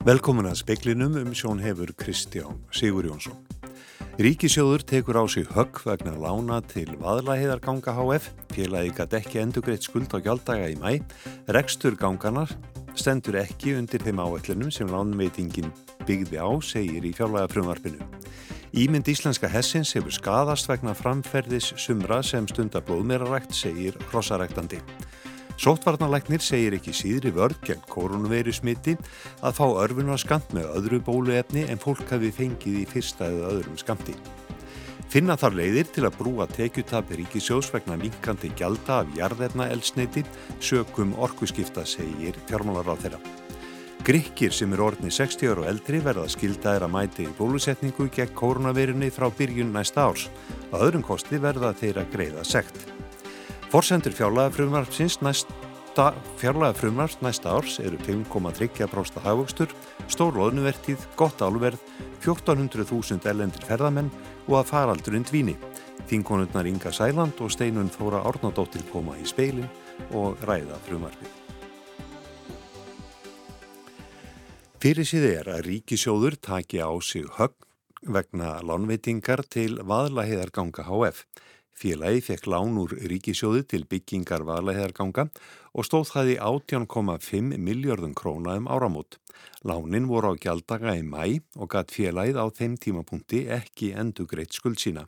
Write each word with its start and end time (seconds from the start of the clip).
Velkomin 0.00 0.46
að 0.48 0.62
speklinum 0.62 1.18
um 1.20 1.34
sjón 1.36 1.58
hefur 1.60 1.90
Kristján 1.92 2.56
Sigur 2.72 3.04
Jónsson. 3.04 3.36
Ríkisjóður 4.16 4.80
tekur 4.88 5.18
á 5.20 5.28
sig 5.28 5.44
högg 5.52 5.76
vegna 5.84 6.14
lána 6.16 6.62
til 6.64 6.86
vaðlaheðarganga 7.02 7.92
HF, 7.98 8.30
félagi 8.48 8.94
gæti 8.96 9.18
ekki 9.18 9.42
endugreitt 9.42 9.84
skuld 9.84 10.08
á 10.16 10.24
gjalddaga 10.24 10.70
í 10.72 10.78
mæ, 10.80 11.04
rekstur 11.52 11.98
ganganar 12.00 12.48
stendur 12.96 13.36
ekki 13.42 13.76
undir 13.76 14.00
þeim 14.00 14.24
áætlunum 14.24 14.72
sem 14.72 14.88
lánveitingin 14.88 15.68
byggði 16.08 16.40
á, 16.40 16.48
segir 16.64 17.04
í 17.04 17.12
fjárlega 17.12 17.52
frumvarpinu. 17.52 18.00
Ímynd 18.72 19.12
íslenska 19.12 19.52
hessins 19.52 19.92
hefur 19.92 20.16
skadast 20.16 20.72
vegna 20.72 20.96
framferðis 20.96 21.74
sumra 21.76 22.22
sem 22.24 22.48
stundar 22.48 22.88
blóðmerarækt, 22.88 23.52
segir 23.52 24.00
hrossaræktandi. 24.08 24.80
Sótvarnalæknir 25.60 26.40
segir 26.40 26.72
ekki 26.72 26.92
síðri 26.96 27.34
vörð 27.36 27.58
gegn 27.66 27.82
koronaviru 27.90 28.52
smiti 28.56 28.94
að 29.44 29.58
fá 29.58 29.66
örfunarskamt 29.82 30.54
með 30.56 30.70
öðru 30.78 31.00
bóluefni 31.04 31.66
en 31.68 31.80
fólk 31.82 32.06
hafi 32.08 32.30
fengið 32.32 32.78
í 32.80 32.84
fyrsta 32.88 33.28
eða 33.28 33.50
öðrum 33.58 33.76
skamti. 33.76 34.14
Finna 35.12 35.36
þar 35.36 35.58
leiðir 35.58 35.90
til 35.92 36.06
að 36.08 36.16
brúa 36.16 36.46
tekjutabi 36.48 37.18
ríkisjós 37.18 37.68
vegna 37.74 37.98
minkandi 38.00 38.48
gjalda 38.56 39.02
af 39.02 39.10
jarðefna 39.18 39.66
elsneiti 39.74 40.22
sökum 40.64 41.12
orkuskipta 41.20 41.84
segir 41.84 42.40
fjármálar 42.48 42.88
á 42.88 42.96
þeirra. 43.02 43.20
Grykkir 44.06 44.56
sem 44.56 44.72
er 44.72 44.80
orðni 44.80 45.12
60 45.12 45.50
ára 45.50 45.66
og 45.66 45.68
eldri 45.74 46.00
verða 46.00 46.24
skildaðir 46.32 46.86
að 46.86 46.94
mæti 46.94 47.26
í 47.28 47.34
bólusetningu 47.36 48.08
gegn 48.16 48.32
koronavirunni 48.38 49.12
frá 49.12 49.28
byrjun 49.28 49.74
næsta 49.76 50.08
árs. 50.08 50.30
Á 50.72 50.80
öðrum 50.80 51.04
kosti 51.04 51.42
verða 51.42 51.74
þeirra 51.76 52.06
greiða 52.08 52.46
sekt. 52.48 52.80
Forsendur 53.70 54.10
fjárlæðafrumvarpsins 54.18 55.20
næsta, 55.22 56.08
næsta 57.22 57.50
árs 57.54 57.76
eru 57.78 57.98
5,3% 58.02 59.20
hafvöxtur, 59.22 59.70
stór 60.10 60.34
loðnuvertíð, 60.34 61.04
gott 61.14 61.38
álverð, 61.38 61.78
1400.000 62.24 63.30
ellendir 63.30 63.62
ferðamenn 63.68 64.10
og 64.48 64.56
að 64.58 64.72
faraldurinn 64.72 65.26
dvíni. 65.28 65.54
Þínkonundnar 66.10 66.66
Inga 66.66 66.90
Sæland 66.90 67.38
og 67.38 67.52
Steinun 67.54 67.92
Þóra 67.94 68.24
Árnadóttir 68.26 68.82
koma 68.90 69.14
í 69.22 69.28
speilin 69.28 69.70
og 70.10 70.42
ræða 70.42 70.80
frumvarpið. 70.88 71.30
Fyrir 74.82 75.06
síði 75.06 75.30
er 75.44 75.52
að 75.54 75.62
ríkisjóður 75.68 76.40
taki 76.42 76.82
á 76.82 76.90
sig 76.98 77.30
högg 77.38 77.54
vegna 78.02 78.56
lánveitingar 78.66 79.44
til 79.46 79.78
vaðlaheðarganga 79.86 80.88
HF. 80.88 81.22
Félagi 81.80 82.20
fekk 82.20 82.44
lán 82.52 82.74
úr 82.76 82.90
ríkisjóði 83.08 83.62
til 83.64 83.86
byggingar 83.88 84.42
valaheðarganga 84.44 85.22
og 85.72 85.86
stóð 85.88 86.10
það 86.10 86.32
í 86.32 86.34
18,5 86.44 87.54
miljardun 87.56 88.12
króna 88.12 88.58
um 88.60 88.66
áramót. 88.68 89.16
Lánin 89.64 90.10
voru 90.10 90.34
á 90.36 90.40
gjaldaga 90.42 90.92
í 90.98 91.00
mæ 91.00 91.40
og 91.56 91.70
gatt 91.72 91.94
félagið 91.96 92.36
á 92.36 92.44
þeim 92.52 92.74
tímapunkti 92.84 93.40
ekki 93.56 93.94
endugreitt 93.96 94.52
skuld 94.52 94.76
sína. 94.76 95.06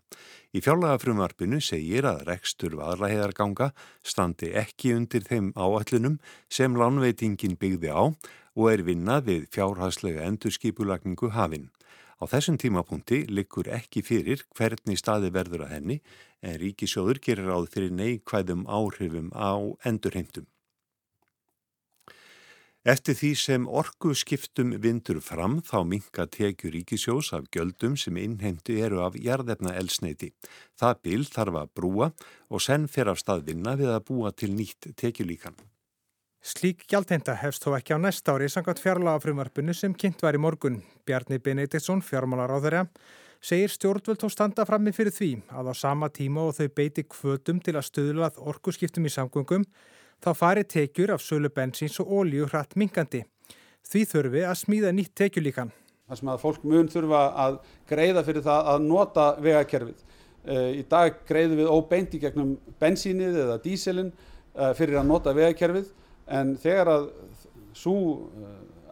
Í 0.56 0.64
fjárlagafrumvarpinu 0.64 1.60
segir 1.60 2.08
að 2.08 2.24
rekstur 2.30 2.78
valaheðarganga 2.80 3.74
standi 4.00 4.54
ekki 4.56 4.94
undir 4.96 5.28
þeim 5.28 5.52
áallunum 5.52 6.16
sem 6.48 6.72
lánveitingin 6.72 7.60
byggði 7.60 7.92
á 7.92 8.08
og 8.56 8.66
er 8.72 8.86
vinnað 8.88 9.28
við 9.28 9.46
fjárhagslega 9.52 10.24
endurskipulagningu 10.24 11.34
hafinn. 11.36 11.68
Á 12.22 12.30
þessum 12.30 12.54
tímapunkti 12.54 13.24
likur 13.34 13.66
ekki 13.74 14.04
fyrir 14.06 14.44
hvernig 14.54 15.00
staði 15.00 15.32
verður 15.34 15.64
að 15.66 15.72
henni 15.74 15.96
en 16.38 16.54
ríkisjóður 16.60 17.18
gerir 17.24 17.48
ráð 17.50 17.66
fyrir 17.74 17.90
neikvæðum 17.98 18.62
áhrifum 18.70 19.32
á 19.34 19.58
endurheimtum. 19.90 20.46
Eftir 22.86 23.18
því 23.18 23.32
sem 23.38 23.66
orgu 23.66 24.14
skiptum 24.18 24.70
vindur 24.84 25.18
fram 25.22 25.60
þá 25.66 25.76
minka 25.86 26.28
tekju 26.38 26.70
ríkisjós 26.76 27.32
af 27.34 27.50
gjöldum 27.54 27.98
sem 27.98 28.16
innheimtu 28.18 28.78
eru 28.86 29.02
af 29.02 29.18
jarðefna 29.18 29.74
elsneiti. 29.82 30.30
Það 30.78 31.02
bil 31.02 31.26
þarf 31.26 31.60
að 31.64 31.74
brúa 31.78 32.10
og 32.50 32.62
senn 32.62 32.86
fer 32.86 33.10
af 33.10 33.22
staðvinna 33.22 33.74
við 33.82 33.94
að 33.94 34.02
búa 34.10 34.34
til 34.34 34.54
nýtt 34.54 34.94
tekjulíkan. 34.98 35.58
Slík 36.42 36.80
gjaldheimta 36.90 37.36
hefst 37.38 37.62
þó 37.62 37.76
ekki 37.76 37.94
á 37.94 38.02
næsta 38.02 38.32
ári 38.34 38.48
sangat 38.50 38.80
fjárlagafrumvarpinu 38.82 39.70
sem 39.78 39.92
kynnt 39.94 40.24
var 40.24 40.34
í 40.34 40.40
morgun. 40.42 40.80
Bjarni 41.06 41.36
Benediktsson, 41.38 42.00
fjármálar 42.02 42.50
á 42.50 42.58
þeirra, 42.58 42.80
segir 43.38 43.70
stjórnvöld 43.70 44.24
og 44.26 44.32
standa 44.34 44.66
frammi 44.66 44.90
fyrir 44.90 45.14
því 45.14 45.28
að 45.54 45.70
á 45.70 45.74
sama 45.78 46.08
tíma 46.10 46.48
og 46.48 46.56
þau 46.56 46.66
beiti 46.74 47.04
kvötum 47.06 47.60
til 47.62 47.76
að 47.78 47.86
stöðlað 47.86 48.42
orkuskiptum 48.42 49.06
í 49.06 49.14
samgöngum 49.14 49.68
þá 50.18 50.30
fari 50.34 50.66
tekjur 50.66 51.14
af 51.14 51.22
sölu 51.22 51.52
bensins 51.54 52.00
og 52.02 52.10
ólíu 52.10 52.50
hratt 52.50 52.74
mingandi. 52.74 53.22
Því 53.86 54.04
þurfi 54.10 54.42
að 54.42 54.58
smíða 54.64 54.90
nýtt 54.98 55.14
tekjulíkan. 55.14 55.70
Það 56.10 56.22
sem 56.24 56.34
að 56.34 56.42
fólk 56.42 56.66
mun 56.66 56.90
þurfa 56.90 57.24
að 57.46 57.62
greiða 57.86 58.26
fyrir 58.26 58.48
það 58.50 58.74
að 58.74 58.86
nota 58.90 59.30
vegakerfið. 59.38 60.04
Í 60.50 60.82
dag 60.90 61.22
greiðum 61.30 61.62
við 61.62 61.70
óbeint 61.70 62.18
í 62.18 62.26
gegnum 62.26 62.54
bensínið 62.82 63.44
eða 63.46 63.62
díselin 63.62 64.14
fyrir 64.74 64.98
að 64.98 65.12
nota 65.14 65.38
vegakerfið 65.38 65.92
en 66.26 66.56
þegar 66.60 66.90
að 66.92 67.08
svo 67.76 67.96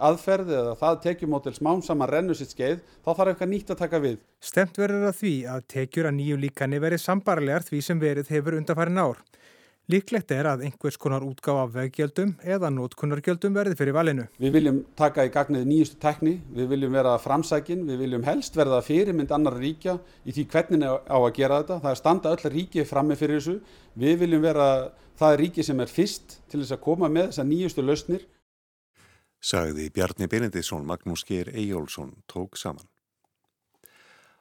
aðferð 0.00 0.52
eða 0.56 0.76
það 0.80 1.00
tekjumótel 1.04 1.52
smám 1.56 1.82
saman 1.84 2.08
rennur 2.08 2.38
sitt 2.38 2.54
skeið 2.54 2.80
þá 3.04 3.10
þarf 3.10 3.32
eitthvað 3.32 3.50
nýtt 3.52 3.72
að 3.74 3.80
taka 3.82 4.00
við. 4.00 4.16
Stemt 4.40 4.80
verður 4.80 5.10
að 5.10 5.18
því 5.20 5.34
að 5.52 5.66
tekjur 5.74 6.08
að 6.08 6.16
nýju 6.16 6.38
líkanni 6.46 6.80
verið 6.80 7.02
sambarlegar 7.04 7.66
því 7.66 7.82
sem 7.84 8.00
verið 8.00 8.32
hefur 8.32 8.56
undanfærin 8.60 9.02
ár. 9.02 9.20
Líklegt 9.90 10.30
er 10.30 10.46
að 10.46 10.60
einhvers 10.68 10.98
konar 11.00 11.24
útgáf 11.26 11.56
af 11.64 11.70
veggjöldum 11.74 12.34
eða 12.46 12.68
nótkunnargjöldum 12.70 13.54
verði 13.56 13.78
fyrir 13.78 13.96
valinu. 13.96 14.26
Við 14.38 14.52
viljum 14.54 14.76
taka 14.98 15.24
í 15.26 15.32
gagnið 15.34 15.64
nýjustu 15.66 15.96
tekni, 16.02 16.36
við 16.54 16.68
viljum 16.74 16.94
vera 16.94 17.16
framsækin, 17.18 17.82
við 17.88 18.04
viljum 18.04 18.26
helst 18.28 18.58
verða 18.58 18.82
fyrirmynd 18.86 19.32
annar 19.34 19.56
ríkja 19.58 19.96
í 20.22 20.34
því 20.36 20.44
hvernig 20.52 20.84
á 20.86 21.16
að 21.18 21.32
gera 21.40 21.62
þetta. 21.62 21.80
Það 21.82 21.90
er 21.90 22.00
standa 22.02 22.34
öll 22.36 22.52
ríki 22.54 22.84
frammi 22.86 23.16
fyrir 23.18 23.40
þessu. 23.40 23.56
Við 24.04 24.22
viljum 24.22 24.44
vera 24.44 24.68
það 25.18 25.36
ríki 25.42 25.66
sem 25.66 25.82
er 25.82 25.90
fyrst 25.90 26.38
til 26.52 26.60
þess 26.62 26.76
að 26.76 26.84
koma 26.86 27.10
með 27.10 27.32
þessar 27.32 27.50
nýjustu 27.50 27.86
lausnir. 27.86 28.28
Sagði 29.40 29.90
Bjarni 29.96 30.30
Benediktsson, 30.30 30.86
Magnús 30.86 31.24
Geir 31.26 31.50
Eyjólfsson 31.50 32.14
tók 32.30 32.60
saman. 32.60 32.86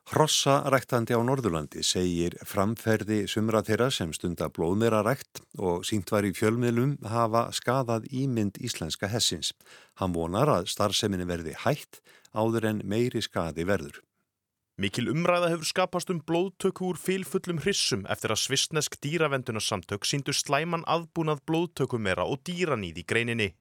Hrossaræktandi 0.10 1.14
á 1.14 1.22
Norðurlandi 1.22 1.84
segir 1.86 2.34
framferði 2.42 3.28
sumra 3.30 3.60
þeirra 3.62 3.92
sem 3.94 4.10
stunda 4.10 4.48
blóðmera 4.50 5.04
rækt 5.06 5.44
og 5.62 5.84
sínt 5.86 6.10
var 6.10 6.26
í 6.26 6.32
fjölmiðlum 6.34 6.96
hafa 7.12 7.44
skadað 7.54 8.08
ímynd 8.10 8.58
íslenska 8.58 9.06
hessins. 9.12 9.52
Hann 10.02 10.16
vonar 10.18 10.50
að 10.50 10.72
starfseminni 10.74 11.30
verði 11.30 11.54
hætt 11.62 12.02
áður 12.34 12.72
en 12.72 12.82
meiri 12.90 13.22
skadi 13.22 13.68
verður. 13.70 14.02
Mikil 14.82 15.12
umræða 15.14 15.54
hefur 15.54 15.70
skapast 15.76 16.10
um 16.10 16.24
blóðtöku 16.26 16.90
úr 16.90 16.98
fylfullum 16.98 17.62
hrissum 17.62 18.08
eftir 18.10 18.34
að 18.34 18.42
svistnesk 18.48 18.98
dýravendunarsamtök 19.06 20.10
síndu 20.10 20.34
slæman 20.34 20.88
aðbúnað 20.90 21.46
blóðtökumera 21.46 22.26
og 22.26 22.42
dýranýð 22.50 23.04
í 23.04 23.06
greininni. 23.06 23.52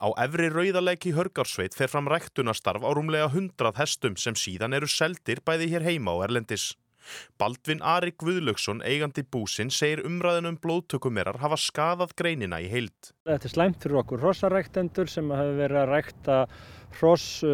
Á 0.00 0.08
efri 0.24 0.50
rauðarleiki 0.52 1.14
Hörgarsveit 1.16 1.76
fer 1.78 1.92
fram 1.92 2.10
ræktunarstarf 2.10 2.84
á 2.84 2.90
rúmlega 2.92 3.30
hundrað 3.32 3.80
hestum 3.82 4.16
sem 4.16 4.36
síðan 4.38 4.76
eru 4.76 4.90
seldir 4.90 5.44
bæði 5.44 5.72
hér 5.74 5.88
heima 5.88 6.16
og 6.16 6.28
erlendis. 6.28 6.72
Baldvin 7.40 7.82
Ari 7.82 8.12
Guðlöksson, 8.20 8.82
eigandi 8.84 9.24
búsin, 9.24 9.70
segir 9.72 10.02
umræðin 10.06 10.50
um 10.50 10.58
blóðtökumerar 10.60 11.40
hafa 11.42 11.58
skadað 11.60 12.14
greinina 12.18 12.60
í 12.60 12.68
heild. 12.72 13.12
Þetta 13.28 13.48
er 13.48 13.54
slæmt 13.54 13.84
fyrir 13.84 14.00
okkur 14.02 14.24
hrossaræktendur 14.24 15.12
sem 15.12 15.30
hafa 15.32 15.54
verið 15.60 15.82
að 15.82 15.92
rækta 15.94 16.38
hross 16.98 17.44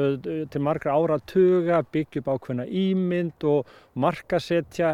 til 0.54 0.62
margra 0.62 0.94
áratuga, 0.94 1.82
byggja 1.94 2.22
upp 2.22 2.32
ákveðna 2.34 2.68
ímynd 2.70 3.46
og 3.50 3.70
markasetja 3.98 4.90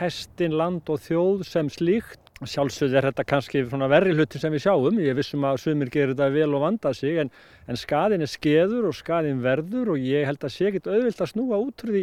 hestin, 0.00 0.56
land 0.58 0.90
og 0.90 1.02
þjóð 1.06 1.46
sem 1.48 1.70
slíkt. 1.72 2.23
Sjálfsögð 2.42 2.96
er 2.98 3.06
þetta 3.08 3.24
kannski 3.30 3.60
verri 3.70 4.14
hluti 4.16 4.40
sem 4.42 4.50
við 4.52 4.64
sjáum, 4.64 4.96
ég 4.98 5.14
vissum 5.14 5.44
að 5.46 5.60
sumir 5.62 5.90
gerir 5.94 6.16
þetta 6.16 6.32
vel 6.34 6.56
og 6.56 6.64
vanda 6.64 6.90
sig 6.92 7.20
en, 7.22 7.30
en 7.70 7.78
skadin 7.78 8.26
er 8.26 8.30
skeður 8.30 8.88
og 8.90 8.96
skadin 8.98 9.42
verður 9.44 9.92
og 9.94 10.02
ég 10.02 10.26
held 10.26 10.42
að 10.42 10.56
sé 10.56 10.66
ekkit 10.66 10.90
auðvilt 10.90 11.22
að 11.22 11.30
snúa 11.30 11.60
út 11.62 11.84
úr 11.86 11.94
því 11.94 12.02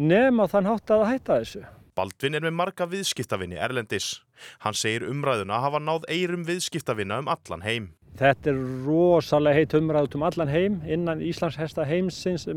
nema 0.00 0.48
þann 0.48 0.70
hátt 0.70 0.94
að 0.94 1.04
hætta 1.10 1.38
þessu. 1.42 1.62
Baldvin 1.98 2.38
er 2.38 2.46
með 2.46 2.56
marga 2.56 2.86
viðskiptavinni 2.88 3.58
Erlendis. 3.60 4.22
Hann 4.64 4.76
segir 4.78 5.04
umræðuna 5.10 5.60
hafa 5.60 5.82
náð 5.82 6.08
eirum 6.08 6.46
viðskiptavinna 6.48 7.20
um 7.20 7.28
allan 7.28 7.64
heim. 7.66 7.88
Þetta 8.18 8.50
er 8.50 8.60
rosalega 8.86 9.60
heit 9.60 9.74
umræðut 9.78 10.16
um 10.16 10.24
allan 10.26 10.50
heim 10.50 10.78
innan 10.88 11.20
Íslands 11.22 11.58
hesta 11.60 11.84
heimsins, 11.86 12.48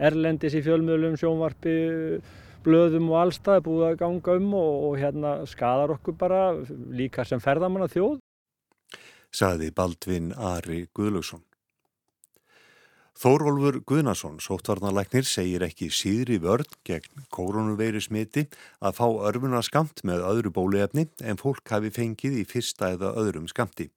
Erlendis 0.00 0.56
í 0.58 0.62
fjölmiðlum, 0.64 1.18
sjónvarpi, 1.20 1.74
blöðum 2.64 3.10
og 3.12 3.20
allstað 3.20 3.64
búið 3.68 3.86
að 3.90 4.00
ganga 4.02 4.36
um 4.40 4.50
og, 4.58 4.74
og 4.88 4.98
hérna 5.00 5.32
skadar 5.50 5.94
okkur 5.96 6.18
bara 6.18 6.42
líka 6.92 7.26
sem 7.28 7.42
ferðamanna 7.42 7.90
þjóð. 7.92 8.18
Saði 9.32 9.70
Baldvin 9.72 10.34
Ari 10.36 10.86
Guðlaugsson. 10.92 11.42
Þórólfur 13.22 13.76
Guðnason, 13.86 14.38
sóttvarnalæknir, 14.42 15.26
segir 15.28 15.62
ekki 15.66 15.90
síðri 15.92 16.38
vörn 16.42 16.66
gegn 16.88 17.26
koronavirusmiti 17.30 18.46
að 18.82 18.96
fá 18.96 19.04
örfuna 19.28 19.60
skamt 19.62 20.00
með 20.08 20.24
öðru 20.26 20.52
bóluefni 20.56 21.04
en 21.22 21.38
fólk 21.38 21.70
hafi 21.70 21.92
fengið 21.92 22.40
í 22.40 22.46
fyrsta 22.48 22.94
eða 22.96 23.12
öðrum 23.20 23.46
skamti. 23.52 23.90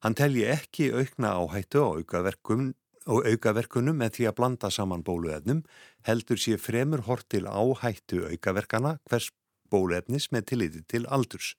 Hann 0.00 0.16
telji 0.16 0.46
ekki 0.48 0.92
aukna 0.94 1.34
áhættu 1.36 1.82
á 1.82 1.88
aukaverkum 1.98 2.70
og 3.06 3.26
aukaverkunum 3.26 3.96
með 4.02 4.18
því 4.18 4.28
að 4.30 4.36
blanda 4.40 4.70
saman 4.70 5.04
bóluefnum 5.06 5.62
heldur 6.08 6.40
sé 6.40 6.58
fremur 6.60 7.06
hort 7.08 7.28
til 7.32 7.46
áhættu 7.46 8.26
aukaverkana 8.28 8.98
hvers 9.08 9.30
bóluefnis 9.70 10.30
með 10.34 10.46
tilliti 10.52 10.84
til 10.88 11.06
aldurs. 11.08 11.54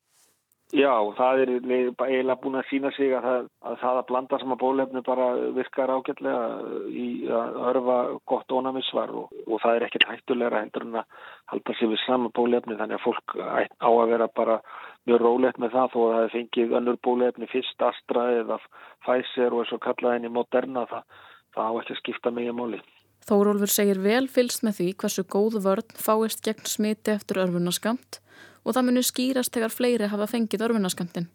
Já, 0.72 0.94
það 1.18 1.42
er 1.44 1.50
eiginlega 1.52 2.38
búin 2.40 2.56
að 2.56 2.70
sína 2.70 2.92
sig 2.96 3.12
að 3.12 3.26
það 3.26 3.40
að, 3.42 3.74
það 3.82 3.98
að 4.00 4.06
blanda 4.08 4.38
saman 4.40 4.60
bólefni 4.62 5.02
bara 5.04 5.26
virkar 5.58 5.92
ágætlega 5.92 6.46
í 6.88 7.08
að 7.28 7.58
örfa 7.72 7.98
gott 8.32 8.56
ónæmisvar 8.56 9.12
og, 9.12 9.34
og 9.48 9.60
það 9.60 9.76
er 9.76 9.86
ekkert 9.88 10.08
hættulegra 10.08 10.62
hendur 10.64 10.86
en 10.88 11.02
að 11.02 11.18
halda 11.52 11.76
sér 11.76 11.92
við 11.92 12.02
sama 12.06 12.32
bólefni 12.40 12.78
þannig 12.80 13.02
að 13.02 13.04
fólk 13.04 13.36
á 13.36 13.90
að 13.92 14.14
vera 14.14 14.30
bara 14.32 14.58
mjög 15.10 15.22
rólegt 15.26 15.60
með 15.60 15.76
það 15.76 15.92
þó 15.92 16.00
að 16.06 16.16
það 16.16 16.32
fengið 16.38 16.78
önnur 16.80 17.02
bólefni 17.04 17.52
fyrst 17.52 17.86
Astra 17.90 18.26
eða 18.38 18.62
Pfizer 19.04 19.52
og 19.52 19.66
þessu 19.66 19.82
kallaðinni 19.84 20.32
Moderna 20.32 20.86
það, 20.88 21.22
það 21.56 21.68
á 21.68 21.72
ekki 21.82 21.96
að 21.96 22.02
skipta 22.02 22.34
megin 22.34 22.58
móli. 22.58 22.80
Þórólfur 23.28 23.70
segir 23.70 24.00
vel 24.02 24.26
fylst 24.32 24.64
með 24.66 24.80
því 24.80 24.88
hversu 25.04 25.24
góð 25.30 25.60
vörn 25.66 25.94
fáist 26.00 26.42
gegn 26.46 26.66
smiti 26.66 27.14
eftir 27.14 27.42
örfunarskamt 27.44 28.20
og 28.66 28.74
það 28.76 28.88
munir 28.88 29.06
skýrast 29.06 29.54
þegar 29.54 29.74
fleiri 29.76 30.10
hafa 30.10 30.28
fengið 30.32 30.66
örfunaskamtin. 30.68 31.30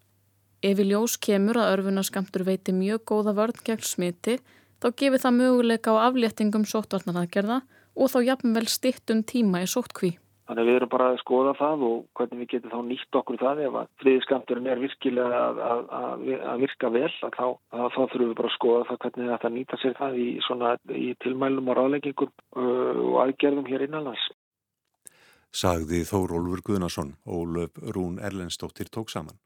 Ef 0.66 0.82
í 0.82 0.86
ljós 0.88 1.16
kemur 1.22 1.60
að 1.60 1.72
örfunaskamtur 1.76 2.46
veiti 2.46 2.74
mjög 2.74 3.04
góða 3.06 3.36
vörn 3.36 3.64
gegn 3.66 3.86
smiti, 3.86 4.38
þá 4.82 4.88
gefir 4.98 5.22
það 5.22 5.38
möguleika 5.40 5.94
á 5.94 6.08
afléttingum 6.08 6.66
sóttvarnaraðgerða 6.66 7.60
og 7.96 8.12
þá 8.12 8.18
jafnvel 8.32 8.66
stittum 8.70 9.22
tíma 9.22 9.62
í 9.64 9.68
sóttkví. 9.70 10.16
Þannig 10.46 10.68
við 10.68 10.76
erum 10.78 10.90
bara 10.92 11.06
að 11.10 11.20
skoða 11.24 11.52
það 11.58 11.84
og 11.88 11.96
hvernig 12.18 12.40
við 12.42 12.50
getum 12.52 12.72
þá 12.72 12.80
nýtt 12.86 13.18
okkur 13.18 13.38
það 13.40 13.62
ef 13.66 13.78
að 13.80 13.88
friðiskamturinn 14.02 14.70
er 14.70 14.82
virkilega 14.84 15.40
að, 15.42 15.60
að, 15.66 15.80
að, 15.98 16.26
að 16.52 16.62
virka 16.62 16.90
vel 16.94 17.12
þá, 17.18 17.46
þá 17.72 18.00
þurfum 18.04 18.28
við 18.28 18.34
bara 18.38 18.50
að 18.52 18.56
skoða 18.56 18.88
það 18.90 19.00
hvernig 19.04 19.32
þetta 19.32 19.52
nýta 19.56 19.80
sér 19.82 19.96
það 19.98 20.18
í, 20.22 20.28
svona, 20.46 20.74
í 20.94 21.08
tilmælum 21.24 21.72
og 21.72 21.78
ráðleggingum 21.80 22.30
uh, 22.30 23.00
og 23.08 23.22
aðgerðum 23.24 23.70
hér 23.72 23.86
innanlands 23.88 24.28
sagði 25.56 26.02
Þórólfur 26.04 26.62
Guðnason 26.66 27.14
og 27.24 27.42
Ólöf 27.46 27.78
Rún 27.94 28.18
Erlendstóttir 28.20 28.90
tók 28.92 29.08
saman. 29.08 29.38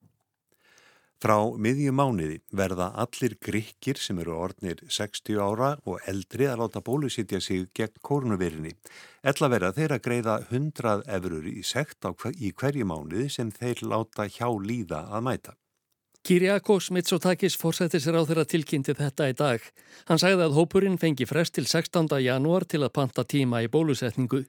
Frá 1.21 1.37
miðjum 1.53 1.99
mánuði 2.01 2.39
verða 2.57 2.87
allir 3.03 3.35
gríkir 3.45 3.99
sem 4.01 4.17
eru 4.23 4.39
orðnir 4.41 4.79
60 4.89 5.37
ára 5.37 5.75
og 5.85 5.99
eldri 6.09 6.47
að 6.49 6.63
láta 6.63 6.81
bólusitja 6.81 7.43
sig 7.45 7.67
gegn 7.77 8.01
kórnuverinni. 8.01 8.73
Ella 9.21 9.51
verða 9.53 9.75
þeir 9.77 9.95
að 9.99 10.05
greiða 10.07 10.37
100 10.49 11.03
efurur 11.05 11.49
í 11.51 11.61
sekt 11.61 12.09
hver, 12.09 12.33
í 12.41 12.55
hverju 12.57 12.89
mánuði 12.89 13.27
sem 13.35 13.51
þeir 13.53 13.83
láta 13.85 14.25
hjá 14.33 14.49
líða 14.49 15.03
að 15.13 15.27
mæta. 15.29 15.55
Kyriakos 16.25 16.89
Mitsotakis 16.91 17.59
fórsættir 17.61 18.01
sér 18.01 18.17
á 18.17 18.25
þeirra 18.25 18.47
tilkynnti 18.49 18.97
þetta 18.97 19.29
í 19.29 19.37
dag. 19.37 19.61
Hann 20.09 20.21
sagði 20.21 20.49
að 20.49 20.57
hópurinn 20.57 20.97
fengi 21.01 21.29
frest 21.29 21.59
til 21.59 21.67
16. 21.69 22.09
janúar 22.25 22.65
til 22.65 22.81
að 22.81 22.95
panta 22.97 23.27
tíma 23.29 23.61
í 23.61 23.69
bólusetningu. 23.69 24.47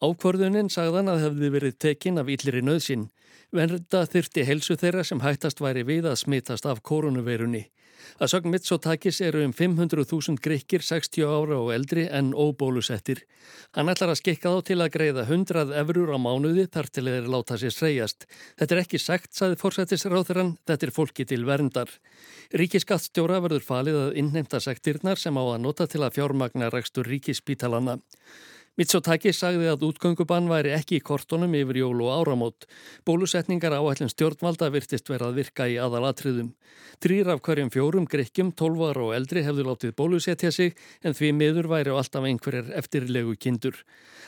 Ákvörðunin 0.00 0.72
sagðan 0.72 1.12
að 1.12 1.22
hefði 1.28 1.52
verið 1.52 1.78
tekinn 1.84 2.20
af 2.20 2.32
yllir 2.32 2.60
í 2.60 2.64
nöðsinn. 2.64 3.06
Vernda 3.54 4.00
þyrti 4.10 4.42
helsu 4.48 4.74
þeirra 4.74 5.04
sem 5.06 5.20
hættast 5.22 5.60
væri 5.62 5.84
við 5.86 6.08
að 6.10 6.18
smitast 6.24 6.66
af 6.66 6.80
koronaveirunni. 6.82 7.68
Að 8.18 8.30
sögn 8.32 8.50
Mitsotakis 8.50 9.20
eru 9.22 9.44
um 9.46 9.52
500.000 9.54 10.40
grekkir 10.42 10.82
60 10.82 11.22
ára 11.22 11.60
og 11.62 11.70
eldri 11.74 12.08
en 12.10 12.32
óbólusettir. 12.34 13.22
Hann 13.78 13.92
ætlar 13.92 14.10
að 14.10 14.18
skikka 14.20 14.50
þá 14.56 14.66
til 14.68 14.76
að 14.82 14.90
greiða 14.96 15.24
100 15.28 15.70
efrur 15.80 16.10
á 16.10 16.18
mánuði 16.18 16.66
þar 16.74 16.90
til 16.90 17.04
þeir 17.06 17.30
láta 17.30 17.58
sér 17.62 17.76
sreyjast. 17.76 18.26
Þetta 18.58 18.76
er 18.76 18.82
ekki 18.82 19.00
sagt, 19.02 19.30
saði 19.38 19.60
fórsættisráþurann, 19.62 20.56
þetta 20.66 20.88
er 20.88 20.94
fólki 20.98 21.26
til 21.30 21.46
verndar. 21.46 21.92
Ríkiskattstjóra 22.58 23.38
verður 23.44 23.66
falið 23.66 24.00
að 24.00 24.18
innheimta 24.18 24.58
sektirnar 24.62 25.22
sem 25.22 25.38
á 25.38 25.44
að 25.46 25.62
nota 25.62 25.86
til 25.86 26.02
að 26.02 26.18
fjármagna 26.18 26.74
rekstur 26.74 27.06
ríkispítalana. 27.06 28.00
Mitsotaki 28.74 29.30
sagði 29.30 29.68
að 29.70 29.84
útgöngubann 29.86 30.48
væri 30.50 30.72
ekki 30.74 30.96
í 30.98 31.02
kortunum 31.06 31.52
yfir 31.54 31.78
jól 31.78 32.00
og 32.02 32.10
áramót. 32.10 32.66
Bólusetningar 33.06 33.76
áætlum 33.76 34.10
stjórnvalda 34.10 34.66
virtist 34.74 35.06
verið 35.12 35.28
að 35.28 35.38
virka 35.38 35.68
í 35.70 35.76
aðalatriðum. 35.78 36.48
Trýr 36.98 37.30
af 37.30 37.44
hverjum 37.46 37.70
fjórum 37.70 38.08
grekkjum, 38.10 38.50
tólvar 38.58 38.98
og 38.98 39.14
eldri 39.14 39.44
hefðu 39.46 39.68
látið 39.68 39.94
bólusetja 39.94 40.50
sig 40.50 40.74
en 41.06 41.14
því 41.14 41.30
miður 41.38 41.70
væri 41.70 41.94
á 41.94 42.02
alltaf 42.02 42.26
einhverjar 42.26 42.74
eftirlegu 42.82 43.38
kindur. 43.38 43.78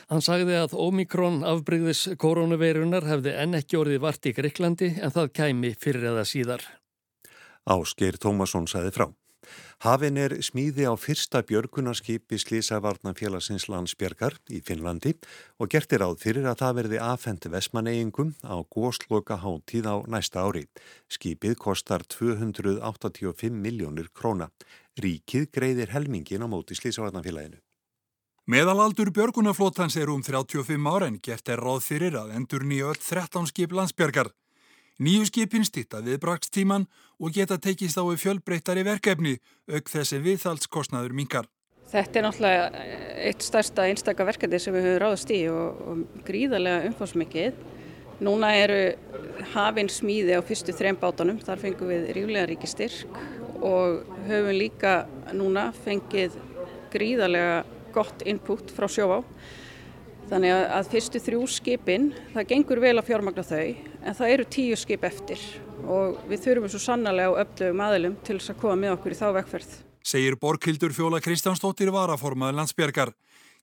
Hann 0.07 0.23
sagði 0.23 0.55
að 0.61 0.79
Omikron 0.79 1.43
afbreyðis 1.43 2.07
koronaveirunar 2.15 3.03
hefði 3.03 3.35
enn 3.35 3.59
ekki 3.59 3.81
orðið 3.83 4.03
vart 4.07 4.31
í 4.31 4.35
Greiklandi 4.37 4.93
en 4.95 5.11
það 5.11 5.33
kæmi 5.41 5.75
fyrir 5.75 6.13
eða 6.13 6.23
síðar. 6.23 6.63
Ásgeir 7.67 8.15
Tómasson 8.15 8.71
sagði 8.71 8.95
frá. 8.95 9.09
Hafin 9.85 10.17
er 10.17 10.35
smíði 10.41 10.87
á 10.89 10.93
fyrsta 10.97 11.43
björgunarskipi 11.45 12.39
Slísavarnafélagsins 12.41 13.67
landsbjörgar 13.69 14.39
í 14.49 14.63
Finnlandi 14.65 15.13
og 15.61 15.69
gertir 15.73 16.05
áð 16.05 16.17
fyrir 16.23 16.49
að 16.49 16.63
það 16.63 16.79
verði 16.79 17.03
afhendi 17.03 17.51
vesmaneyingum 17.53 18.33
á 18.41 18.57
gósloka 18.73 19.37
háttíð 19.43 19.91
á 19.91 19.95
næsta 20.09 20.47
ári. 20.47 20.65
Skipið 21.11 21.55
kostar 21.61 22.07
285 22.07 23.53
miljónir 23.53 24.09
króna. 24.13 24.49
Ríkið 24.97 25.51
greiðir 25.53 25.93
helmingin 25.93 26.41
á 26.41 26.47
móti 26.49 26.75
Slísavarnafélaginu. 26.77 27.61
Meðalaldur 28.47 29.09
björgunarflótans 29.11 29.97
er 29.99 30.07
um 30.07 30.21
35 30.23 30.87
ára 30.87 31.09
en 31.11 31.17
gert 31.19 31.49
er 31.51 31.59
ráð 31.59 31.81
fyrir 31.83 32.15
að 32.15 32.29
endur 32.37 32.63
nýja 32.63 32.93
öll 32.93 33.01
13 33.03 33.49
skip 33.51 33.73
landsbjörgar. 33.75 34.31
Nýju 34.97 35.27
skipin 35.29 35.65
stýtta 35.65 35.99
við 36.01 36.17
brakstíman 36.23 36.87
og 37.21 37.35
geta 37.35 37.59
tekist 37.61 37.99
á 38.01 38.03
við 38.07 38.23
fjölbreyttari 38.23 38.81
verkefni 38.87 39.35
auk 39.69 39.91
þessi 39.93 40.17
viðhaldskostnaður 40.25 41.13
mingar. 41.13 41.45
Þetta 41.87 42.19
er 42.19 42.25
náttúrulega 42.25 42.85
eitt 43.29 43.45
stærsta 43.45 43.85
einstaka 43.87 44.25
verkefni 44.27 44.59
sem 44.59 44.73
við 44.73 44.87
höfum 44.87 45.01
ráðast 45.03 45.29
í 45.31 45.43
og, 45.51 45.83
og 45.87 46.23
gríðarlega 46.27 46.89
umfásmikið. 46.89 47.61
Núna 48.25 48.49
eru 48.57 48.81
hafinn 49.53 49.91
smíði 49.93 50.33
á 50.33 50.41
fyrstu 50.41 50.73
þrejum 50.73 50.97
bátunum, 51.03 51.37
þar 51.45 51.61
fengum 51.61 51.93
við 51.93 52.09
ríflega 52.17 52.49
ríki 52.49 52.67
styrk 52.67 53.21
og 53.61 54.01
höfum 54.25 54.57
líka 54.57 54.97
núna 55.37 55.69
fengið 55.85 56.41
gríðarlega 56.91 57.61
gott 57.93 58.25
input 58.25 58.73
frá 58.73 58.89
sjóá. 58.89 59.21
Þannig 60.27 60.51
að 60.51 60.87
fyrstu 60.91 61.19
þrjú 61.23 61.45
skipin, 61.47 62.09
það 62.33 62.47
gengur 62.49 62.81
vel 62.83 62.97
að 62.99 63.05
fjármagna 63.07 63.43
þau 63.47 63.67
en 64.07 64.15
það 64.17 64.31
eru 64.33 64.45
tíu 64.51 64.75
skip 64.79 65.05
eftir 65.07 65.43
og 65.87 66.17
við 66.27 66.41
þurfum 66.43 66.71
svo 66.73 66.81
sannarlega 66.83 67.31
á 67.31 67.39
öflugum 67.45 67.83
aðilum 67.85 68.17
til 68.27 68.35
þess 68.35 68.51
að 68.51 68.59
koma 68.59 68.75
með 68.81 68.95
okkur 68.97 69.15
í 69.15 69.19
þá 69.21 69.27
vegferð. 69.37 69.77
Segir 70.03 70.35
Borghildur 70.41 70.95
Fjóla 70.95 71.21
Kristjánsdóttir 71.23 71.93
varaformaður 71.95 72.59
landsbjörgar. 72.59 73.13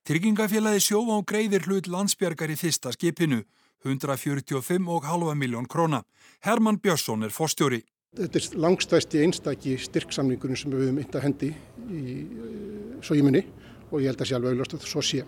Tryggingafélagi 0.09 0.80
sjófa 0.87 1.18
og 1.21 1.28
greiðir 1.28 1.68
hlut 1.68 1.88
landsbjörgar 1.92 2.52
í 2.52 2.56
fyrsta 2.56 2.94
skipinu, 2.97 3.42
145,5 3.85 5.37
miljón 5.37 5.68
króna. 5.68 6.00
Herman 6.44 6.80
Björnsson 6.80 7.28
er 7.28 7.33
fórstjóri. 7.33 7.83
Þetta 8.16 8.40
er 8.40 8.61
langstæsti 8.64 9.25
einstaki 9.25 9.76
styrksamningunum 9.85 10.56
sem 10.56 10.73
við 10.73 10.87
höfum 10.87 11.04
eitt 11.04 11.16
að 11.16 11.25
hendi 11.28 11.54
í 11.92 12.18
svo 13.04 13.16
í 13.18 13.25
munni 13.26 13.44
og 13.90 14.00
ég 14.00 14.12
held 14.12 14.23
að 14.23 14.37
alveg 14.38 14.54
auðvitað 14.54 14.78
að 14.78 14.85
það 14.85 14.92
svo 14.94 15.02
sé 15.04 15.25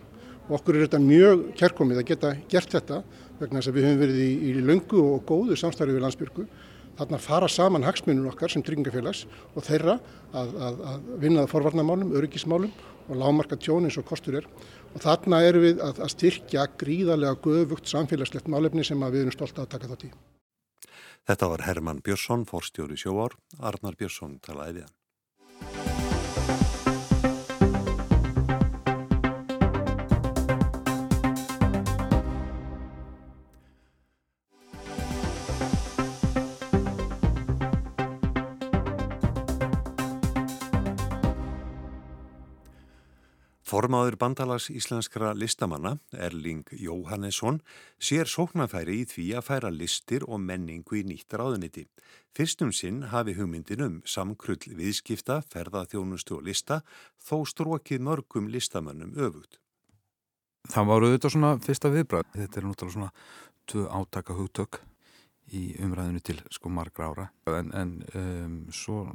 og 0.46 0.58
okkur 0.60 0.78
er 0.78 0.86
þetta 0.86 1.02
mjög 1.02 1.44
kærkomið 1.58 2.02
að 2.02 2.08
geta 2.10 2.32
gert 2.50 2.72
þetta 2.76 3.02
vegna 3.40 3.60
þess 3.60 3.70
að 3.70 3.76
við 3.76 3.86
höfum 3.88 4.02
verið 4.04 4.22
í, 4.22 4.30
í 4.48 4.64
lungu 4.64 5.02
og 5.02 5.24
góðu 5.28 5.58
samstarfi 5.58 5.96
við 5.96 6.04
landsbyrgu 6.06 6.46
þarna 6.96 7.20
fara 7.20 7.48
saman 7.52 7.84
hagsmunum 7.84 8.30
okkar 8.30 8.52
sem 8.52 8.64
tryggingafélags 8.64 9.24
og 9.54 9.66
þeirra 9.66 9.98
að, 10.32 10.54
að, 10.54 10.78
að 10.92 11.10
vinnaða 11.24 11.50
forvarnamálum, 11.52 12.14
öryggismálum 12.16 12.72
og 13.06 13.20
lámarka 13.20 13.58
tjón 13.60 13.88
eins 13.88 13.98
og 14.00 14.06
kostur 14.08 14.40
er 14.40 14.48
og 14.94 15.02
þarna 15.04 15.42
erum 15.46 15.66
við 15.66 15.82
að, 15.84 16.00
að 16.06 16.14
styrkja 16.14 16.68
gríðarlega 16.80 17.40
göfugt 17.44 17.92
samfélagslegt 17.92 18.48
málefni 18.52 18.86
sem 18.86 19.04
við 19.04 19.26
erum 19.26 19.36
stolt 19.36 19.60
að 19.60 19.70
taka 19.76 19.92
þátt 19.92 20.08
í. 20.08 20.12
Þetta 21.26 21.50
var 21.50 21.66
Herman 21.66 22.00
Björnsson, 22.06 22.46
forstjóri 22.46 22.98
sjóár, 23.00 23.34
Arnar 23.58 23.98
Björnsson 23.98 24.38
talaði 24.46 24.80
við 24.80 24.88
hann. 24.88 25.95
Formaður 43.66 44.14
bandalags 44.14 44.68
íslenskra 44.70 45.32
listamanna, 45.34 45.96
Erling 46.14 46.68
Jóhannesson, 46.70 47.56
sér 47.98 48.28
sóknarfæri 48.30 49.00
í 49.00 49.06
því 49.10 49.24
að 49.40 49.46
færa 49.48 49.72
listir 49.74 50.22
og 50.28 50.38
menningu 50.38 51.00
í 51.00 51.02
nýtt 51.08 51.34
ráðuniti. 51.34 51.82
Fyrstum 52.36 52.70
sinn 52.70 53.00
hafi 53.10 53.34
hugmyndin 53.34 53.82
um 53.82 53.96
samkrull 54.06 54.70
viðskipta, 54.78 55.40
ferðaþjónustu 55.50 56.38
og 56.38 56.46
lista, 56.46 56.78
þó 57.18 57.42
strókið 57.50 58.06
mörgum 58.06 58.46
listamannum 58.54 59.18
öfugt. 59.18 59.58
Það 60.70 60.88
var 60.92 61.08
auðvitað 61.08 61.34
svona 61.34 61.52
fyrsta 61.66 61.90
viðbræð. 61.90 62.30
Þetta 62.38 62.60
er 62.62 62.68
náttúrulega 62.68 62.98
svona 63.00 63.10
tvö 63.66 63.88
átaka 63.98 64.38
hugtök 64.38 64.82
í 65.50 65.66
umræðinu 65.82 66.22
til 66.22 66.38
sko 66.54 66.70
margra 66.70 67.10
ára. 67.10 67.28
En, 67.50 67.74
en 67.74 67.98
um, 68.14 68.56
svo 68.70 69.08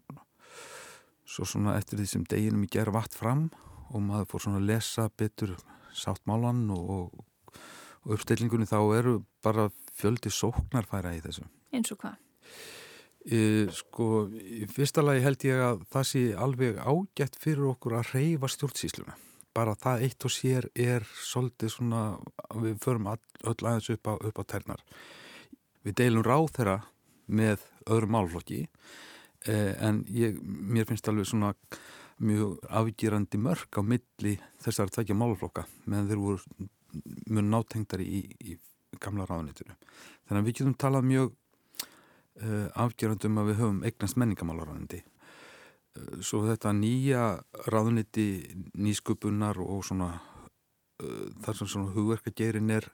svo 1.32 1.48
svona 1.48 1.78
eftir 1.80 2.02
því 2.02 2.08
sem 2.10 2.24
deginum 2.28 2.66
í 2.66 2.72
gerð 2.72 2.98
vatt 2.98 3.16
fram 3.16 3.46
og 3.48 3.71
maður 4.00 4.30
fór 4.32 4.46
svona 4.46 4.62
að 4.62 4.70
lesa 4.70 5.10
betur 5.18 5.56
sáttmálan 5.98 6.70
og, 6.72 7.12
og 8.06 8.14
uppstillingunni 8.16 8.70
þá 8.70 8.80
eru 8.98 9.16
bara 9.44 9.70
fjöldi 9.98 10.32
sóknarfæra 10.34 11.16
í 11.18 11.24
þessu. 11.24 11.48
Eins 11.76 11.92
og 11.94 12.00
hvað? 12.02 12.20
E, 13.22 13.68
sko, 13.76 14.28
í 14.34 14.66
fyrsta 14.72 15.04
lagi 15.06 15.22
held 15.22 15.44
ég 15.46 15.60
að 15.62 15.84
það 15.94 16.08
sé 16.10 16.22
alveg 16.46 16.80
ágætt 16.82 17.38
fyrir 17.42 17.68
okkur 17.76 18.00
að 18.00 18.14
reyfa 18.16 18.50
stjórnsýsluna. 18.50 19.18
Bara 19.54 19.76
það 19.78 20.06
eitt 20.08 20.26
og 20.26 20.34
sér 20.34 20.70
er 20.80 21.06
svolítið 21.20 21.74
svona, 21.76 22.02
við 22.56 22.80
förum 22.82 23.12
öll 23.12 23.58
aðeins 23.68 23.92
upp 23.94 24.10
á, 24.10 24.14
upp 24.16 24.42
á 24.42 24.44
ternar. 24.56 24.84
Við 25.86 25.98
deilum 26.00 26.26
ráð 26.26 26.50
þeirra 26.56 26.78
með 27.32 27.66
öðrum 27.90 28.16
málflokki 28.16 28.62
eh, 29.50 29.74
en 29.82 30.04
ég, 30.10 30.40
mér 30.42 30.88
finnst 30.90 31.10
alveg 31.10 31.30
svona 31.30 31.54
mjög 32.22 32.58
afgjýrandi 32.70 33.40
mörg 33.42 33.78
á 33.78 33.82
milli 33.82 34.38
þessar 34.62 34.92
tvekja 34.94 35.18
málflokka 35.18 35.66
meðan 35.86 36.10
þeir 36.12 36.22
voru 36.22 36.68
mjög 37.32 37.48
nátengdari 37.50 38.06
í, 38.06 38.22
í 38.52 38.58
gamla 39.02 39.26
ráðnitinu. 39.30 39.76
Þannig 40.28 40.42
að 40.42 40.48
við 40.50 40.58
getum 40.60 40.76
talað 40.80 41.08
mjög 41.08 41.32
uh, 41.32 42.68
afgjýrandi 42.86 43.30
um 43.30 43.42
að 43.42 43.52
við 43.52 43.62
höfum 43.62 43.82
eignast 43.88 44.20
menningamálaráðniti. 44.22 45.02
Uh, 45.98 46.18
svo 46.24 46.44
þetta 46.48 46.74
nýja 46.76 47.26
ráðniti 47.72 48.28
nýsköpunar 48.76 49.62
og 49.64 49.86
svona 49.88 50.14
uh, 50.18 51.28
þar 51.46 51.62
sem 51.62 51.72
svona 51.72 51.96
hugverkagerin 51.96 52.76
er 52.78 52.92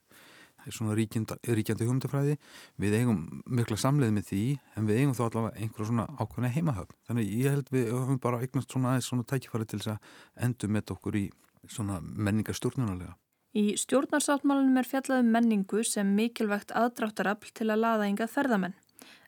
svona 0.75 0.95
ríkjandi 0.97 1.87
hugmyndafræði 1.87 2.37
við 2.81 2.97
eigum 3.01 3.21
mikla 3.45 3.77
samleið 3.81 4.15
með 4.17 4.27
því 4.31 4.41
en 4.75 4.89
við 4.89 5.01
eigum 5.01 5.15
þá 5.17 5.23
allavega 5.27 5.61
einhverja 5.61 5.91
svona 5.91 6.07
ákveðna 6.17 6.53
heimahöfn 6.55 6.97
þannig 7.09 7.31
ég 7.33 7.55
held 7.55 7.71
við 7.73 7.93
höfum 7.93 8.19
bara 8.23 8.41
eignast 8.43 8.73
svona 8.73 8.95
aðeins 8.95 9.11
svona 9.11 9.27
tækifæri 9.29 9.69
til 9.69 9.79
þess 9.83 9.93
að 9.95 10.11
endur 10.47 10.73
með 10.75 10.97
okkur 10.97 11.21
í 11.21 11.25
svona 11.67 12.01
menningar 12.01 12.57
stjórnunalega 12.57 13.15
Í 13.57 13.73
stjórnarsáttmálunum 13.79 14.77
er 14.77 14.85
fjallaðum 14.85 15.29
menningu 15.33 15.81
sem 15.87 16.09
mikilvægt 16.13 16.73
aðdráttarafl 16.77 17.53
til 17.57 17.69
að 17.71 17.81
laða 17.81 18.09
ynga 18.11 18.27
ferðamenn. 18.29 18.75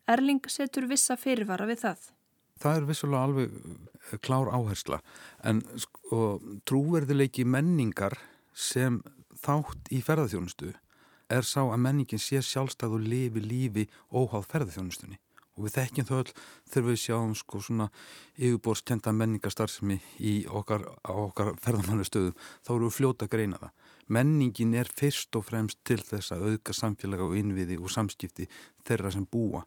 Erling 0.09 0.43
setur 0.51 0.85
vissa 0.89 1.15
fyrirvara 1.17 1.65
við 1.69 1.85
það. 1.85 2.03
Það 2.59 2.77
er 2.77 2.87
vissulega 2.89 3.23
alveg 3.25 3.55
eh, 3.55 4.19
klár 4.25 4.51
áhersla 4.51 4.99
en 5.47 5.63
sko, 5.79 6.39
trúverðileiki 6.67 7.45
menningar 7.47 8.17
sem 8.53 8.99
þátt 9.39 9.89
í 9.95 10.01
ferðarþjónustu 10.03 10.73
er 11.29 11.45
sá 11.45 11.61
að 11.63 11.81
menningin 11.85 12.21
sé 12.21 12.41
sjálfstæð 12.41 12.95
og 12.97 13.09
lifi 13.13 13.43
lífi 13.43 13.89
óháð 14.11 14.47
ferðarþjónustunni 14.51 15.19
og 15.59 15.65
við 15.67 15.75
þekkjum 15.75 16.07
þau 16.07 16.17
öll 16.21 16.33
þegar 16.71 16.85
við 16.87 16.99
sjáum 17.03 17.33
sko 17.35 17.59
svona 17.63 17.87
yfirborskenda 18.37 19.11
menningastarfsemi 19.19 19.97
í 20.23 20.33
okkar, 20.47 20.85
okkar 21.03 21.51
ferðarmannustöðum 21.59 22.37
þá 22.63 22.71
eru 22.75 22.87
við 22.87 22.95
fljóta 22.95 23.27
að 23.27 23.33
greina 23.35 23.59
það. 23.59 23.73
Menningin 24.09 24.77
er 24.79 24.89
fyrst 24.89 25.35
og 25.37 25.45
fremst 25.49 25.81
til 25.85 25.99
þess 25.99 26.33
að 26.33 26.47
auðga 26.47 26.75
samfélaga 26.77 27.27
og 27.27 27.35
innviði 27.37 27.77
og 27.77 27.91
samskipti 27.93 28.47
þeirra 28.87 29.11
sem 29.13 29.27
búa. 29.27 29.65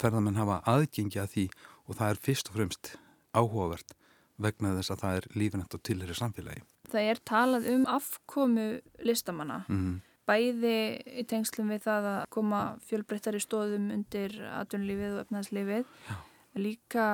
Ferðarmenn 0.00 0.40
hafa 0.40 0.62
aðgengi 0.72 1.20
að 1.22 1.30
því 1.36 1.46
og 1.86 2.00
það 2.00 2.08
er 2.08 2.24
fyrst 2.24 2.50
og 2.50 2.56
fremst 2.56 2.96
áhugavert 3.36 3.96
vegna 4.42 4.74
þess 4.80 4.92
að 4.92 5.04
það 5.04 5.20
er 5.20 5.30
lífinett 5.36 5.76
og 5.76 5.84
tilheri 5.86 6.16
samfélagi. 6.16 6.64
Það 6.90 7.12
er 7.12 7.24
talað 7.28 7.70
um 7.74 7.86
afkomu 7.92 8.68
listamanna. 9.04 9.64
Mm 9.68 9.80
-hmm 9.84 10.15
bæði 10.26 10.76
í 11.20 11.24
tengslum 11.30 11.68
við 11.72 11.84
það 11.86 12.08
að 12.12 12.22
koma 12.34 12.62
fjölbreyttari 12.88 13.40
stóðum 13.42 13.90
undir 13.94 14.34
atvinnulífið 14.60 15.16
og 15.16 15.26
efnaðslífið 15.26 15.84
líka 16.56 17.06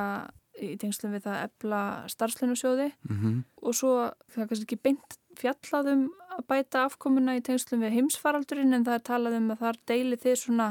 í 0.61 0.75
tengslum 0.81 1.15
við 1.17 1.27
það 1.27 1.39
að 1.39 1.45
epla 1.49 1.83
starfslunusjóði 2.13 2.89
mm 2.93 3.17
-hmm. 3.17 3.43
og 3.63 3.75
svo 3.75 3.93
það 4.33 4.43
er 4.43 4.49
kannski 4.49 4.67
ekki 4.69 4.85
beint 4.89 5.19
fjallaðum 5.41 6.07
að 6.37 6.47
bæta 6.49 6.85
afkomuna 6.87 7.37
í 7.37 7.45
tengslum 7.45 7.81
við 7.81 7.97
heimsfaraldurinn 7.97 8.75
en 8.77 8.85
það 8.85 8.99
er 8.99 9.05
talað 9.09 9.37
um 9.41 9.51
að 9.51 9.63
þar 9.65 9.79
deili 9.87 10.17
þið 10.17 10.37
svona 10.37 10.69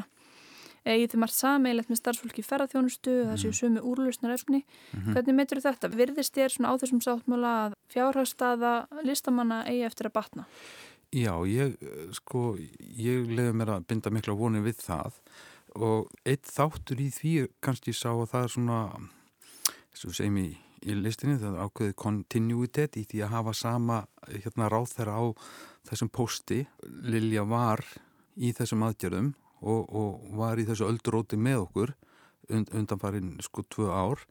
eða 0.81 1.09
þið 1.11 1.19
margt 1.21 1.37
sameilegt 1.37 1.89
með 1.91 1.99
starfsfólki 1.99 2.43
ferðarþjónustu 2.45 3.11
og 3.21 3.27
það 3.29 3.41
séu 3.43 3.53
sumi 3.53 3.81
úrlausnar 3.85 4.33
efni 4.33 4.63
mm 4.63 4.99
-hmm. 4.99 5.13
hvernig 5.13 5.35
meitur 5.35 5.61
þetta? 5.61 5.89
Virðist 5.89 6.37
þér 6.37 6.49
svona 6.49 6.71
á 6.73 6.79
þessum 6.81 7.01
sáttmála 7.01 7.51
að 7.65 7.73
fjárhagstaða 7.93 8.87
listamanna 9.03 9.65
eigi 9.65 9.85
eftir 9.85 10.09
að 10.09 10.13
batna? 10.13 10.45
Já, 11.11 11.33
ég, 11.43 11.73
sko, 12.15 12.53
ég 12.79 13.25
leiði 13.27 13.51
mér 13.59 13.73
að 13.73 13.87
binda 13.89 14.11
mikla 14.15 14.35
vonið 14.39 14.69
við 14.69 14.77
það 14.79 15.17
og 15.75 16.11
eitt 16.23 16.47
þáttur 16.47 17.01
í 17.03 17.07
því 17.11 17.31
kannski 17.63 17.91
sá 17.95 18.13
að 18.13 18.29
það 18.31 18.45
er 18.45 18.53
svona, 18.53 18.77
að 19.91 20.15
segjum 20.15 20.37
í, 20.39 20.45
í 20.87 20.95
listinni, 20.95 21.35
það 21.41 21.57
er 21.57 21.65
ákveðið 21.67 21.97
kontinuitet 21.99 22.95
í 22.95 23.03
því 23.11 23.25
að 23.25 23.33
hafa 23.35 23.55
sama 23.59 23.97
hérna, 24.29 24.69
ráð 24.71 24.87
þeirra 24.93 25.17
á 25.19 25.25
þessum 25.89 26.11
posti. 26.15 26.61
Lilja 27.03 27.43
var 27.43 27.83
í 28.39 28.53
þessum 28.55 28.87
aðgjörðum 28.87 29.33
og, 29.61 29.91
og 29.91 30.31
var 30.39 30.63
í 30.63 30.67
þessu 30.69 30.87
öldróti 30.87 31.35
með 31.35 31.65
okkur 31.65 31.95
und, 32.55 32.71
undanfarið 32.71 33.33
sko 33.49 33.67
tvö 33.67 33.91
ár 33.91 34.23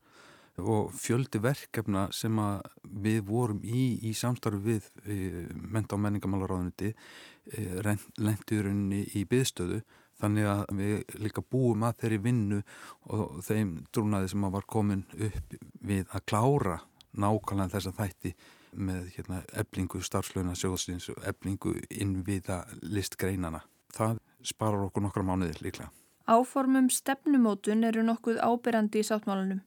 og 0.60 0.92
fjöldi 0.96 1.40
verkefna 1.42 2.08
sem 2.14 2.36
við 2.82 3.22
vorum 3.28 3.62
í 3.64 3.86
í 4.08 4.12
samstarfi 4.16 4.60
við 4.64 4.90
e, 5.04 5.16
menta 5.50 5.96
og 5.96 6.04
menningamálaráðuniti 6.04 6.92
e, 6.92 7.96
lendurinni 8.20 9.02
í 9.16 9.24
byðstöðu 9.30 9.80
þannig 10.20 10.48
að 10.52 10.64
við 10.76 11.18
líka 11.24 11.42
búum 11.42 11.84
að 11.88 11.98
þeirri 12.02 12.20
vinnu 12.26 12.62
og 13.08 13.40
þeim 13.46 13.74
drúnaði 13.92 14.32
sem 14.32 14.48
var 14.52 14.66
komin 14.68 15.04
upp 15.16 15.54
við 15.80 16.08
að 16.10 16.26
klára 16.28 16.80
nákvæmlega 17.10 17.74
þessa 17.76 17.94
þætti 17.96 18.34
með 18.70 19.08
hérna, 19.16 19.40
eblingu 19.58 20.02
starfslöuna 20.04 20.54
sjóðsins 20.58 21.08
og 21.10 21.24
eblingu 21.26 21.74
innviða 21.90 22.62
listgreinana. 22.82 23.64
Það 23.90 24.20
sparar 24.46 24.86
okkur 24.86 25.08
nokkra 25.08 25.26
mánuðir 25.26 25.58
líklega. 25.64 25.90
Áformum 26.30 26.86
stefnumótun 26.94 27.82
eru 27.88 28.04
nokkuð 28.06 28.36
ábyrjandi 28.38 29.00
í 29.02 29.06
sáttmálunum. 29.08 29.64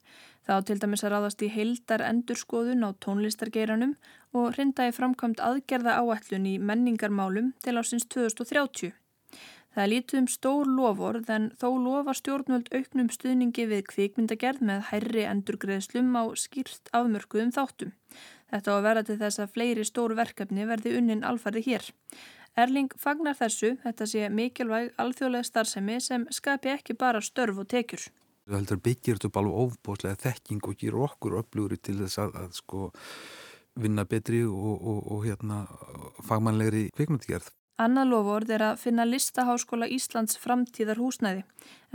Þá 0.47 0.53
til 0.67 0.77
dæmis 0.79 1.03
að 1.03 1.13
ráðast 1.13 1.43
í 1.43 1.49
heildar 1.51 2.03
endurskoðun 2.07 2.87
á 2.87 2.89
tónlistargeiranum 3.03 3.95
og 4.35 4.55
hrinda 4.55 4.87
í 4.87 4.93
framkvæmt 4.95 5.43
aðgerða 5.43 5.97
áætlun 5.99 6.47
í 6.47 6.57
menningarmálum 6.59 7.51
til 7.63 7.75
ásins 7.79 8.07
2030. 8.15 8.93
Það 9.73 9.89
lítið 9.89 10.19
um 10.19 10.27
stór 10.29 10.69
loford 10.69 11.29
en 11.33 11.49
þó 11.57 11.67
lofa 11.81 12.13
stjórnvöld 12.19 12.67
auknum 12.77 13.09
stuðningi 13.09 13.65
við 13.71 13.87
kvikmyndagerð 13.89 14.61
með 14.69 14.83
hærri 14.91 15.23
endurgreðslum 15.31 16.11
á 16.13 16.23
skýrt 16.37 16.91
afmörkuðum 16.93 17.51
þáttum. 17.55 17.95
Þetta 18.53 18.69
á 18.69 18.73
að 18.77 18.85
vera 18.85 19.03
til 19.07 19.17
þess 19.23 19.41
að 19.41 19.53
fleiri 19.55 19.87
stór 19.89 20.13
verkefni 20.19 20.67
verði 20.69 20.93
unnin 20.99 21.25
alfarði 21.25 21.65
hér. 21.71 21.89
Erling 22.53 22.91
fagnar 23.01 23.33
þessu, 23.33 23.71
þetta 23.81 24.05
sé 24.05 24.27
mikilvæg 24.29 24.91
alþjóðlega 25.01 25.47
starfsemi 25.47 25.95
sem 26.05 26.27
skapi 26.29 26.69
ekki 26.75 26.93
bara 26.93 27.21
störf 27.21 27.63
og 27.63 27.69
tekjur. 27.71 28.03
Það 28.45 28.59
heldur 28.59 28.81
byggir 28.85 29.17
þetta 29.17 29.29
upp 29.31 29.39
alveg 29.41 29.61
ofbóslega 29.63 30.19
þekking 30.21 30.67
og 30.69 30.77
gýr 30.77 30.97
okkur 31.07 31.39
upplúri 31.39 31.79
til 31.81 31.95
þess 32.03 32.19
að, 32.21 32.35
að 32.43 32.59
sko 32.59 32.91
vinna 33.81 34.05
betri 34.05 34.43
og, 34.45 34.75
og, 34.77 34.99
og 35.15 35.25
hérna 35.25 35.63
fagmannlegri 36.27 36.89
kvikmyndigerð. 36.93 37.49
Anna 37.81 38.03
loford 38.05 38.51
er 38.53 38.61
að 38.61 38.83
finna 38.83 39.07
listaháskóla 39.07 39.87
Íslands 39.89 40.37
framtíðar 40.37 41.01
húsnæði 41.01 41.41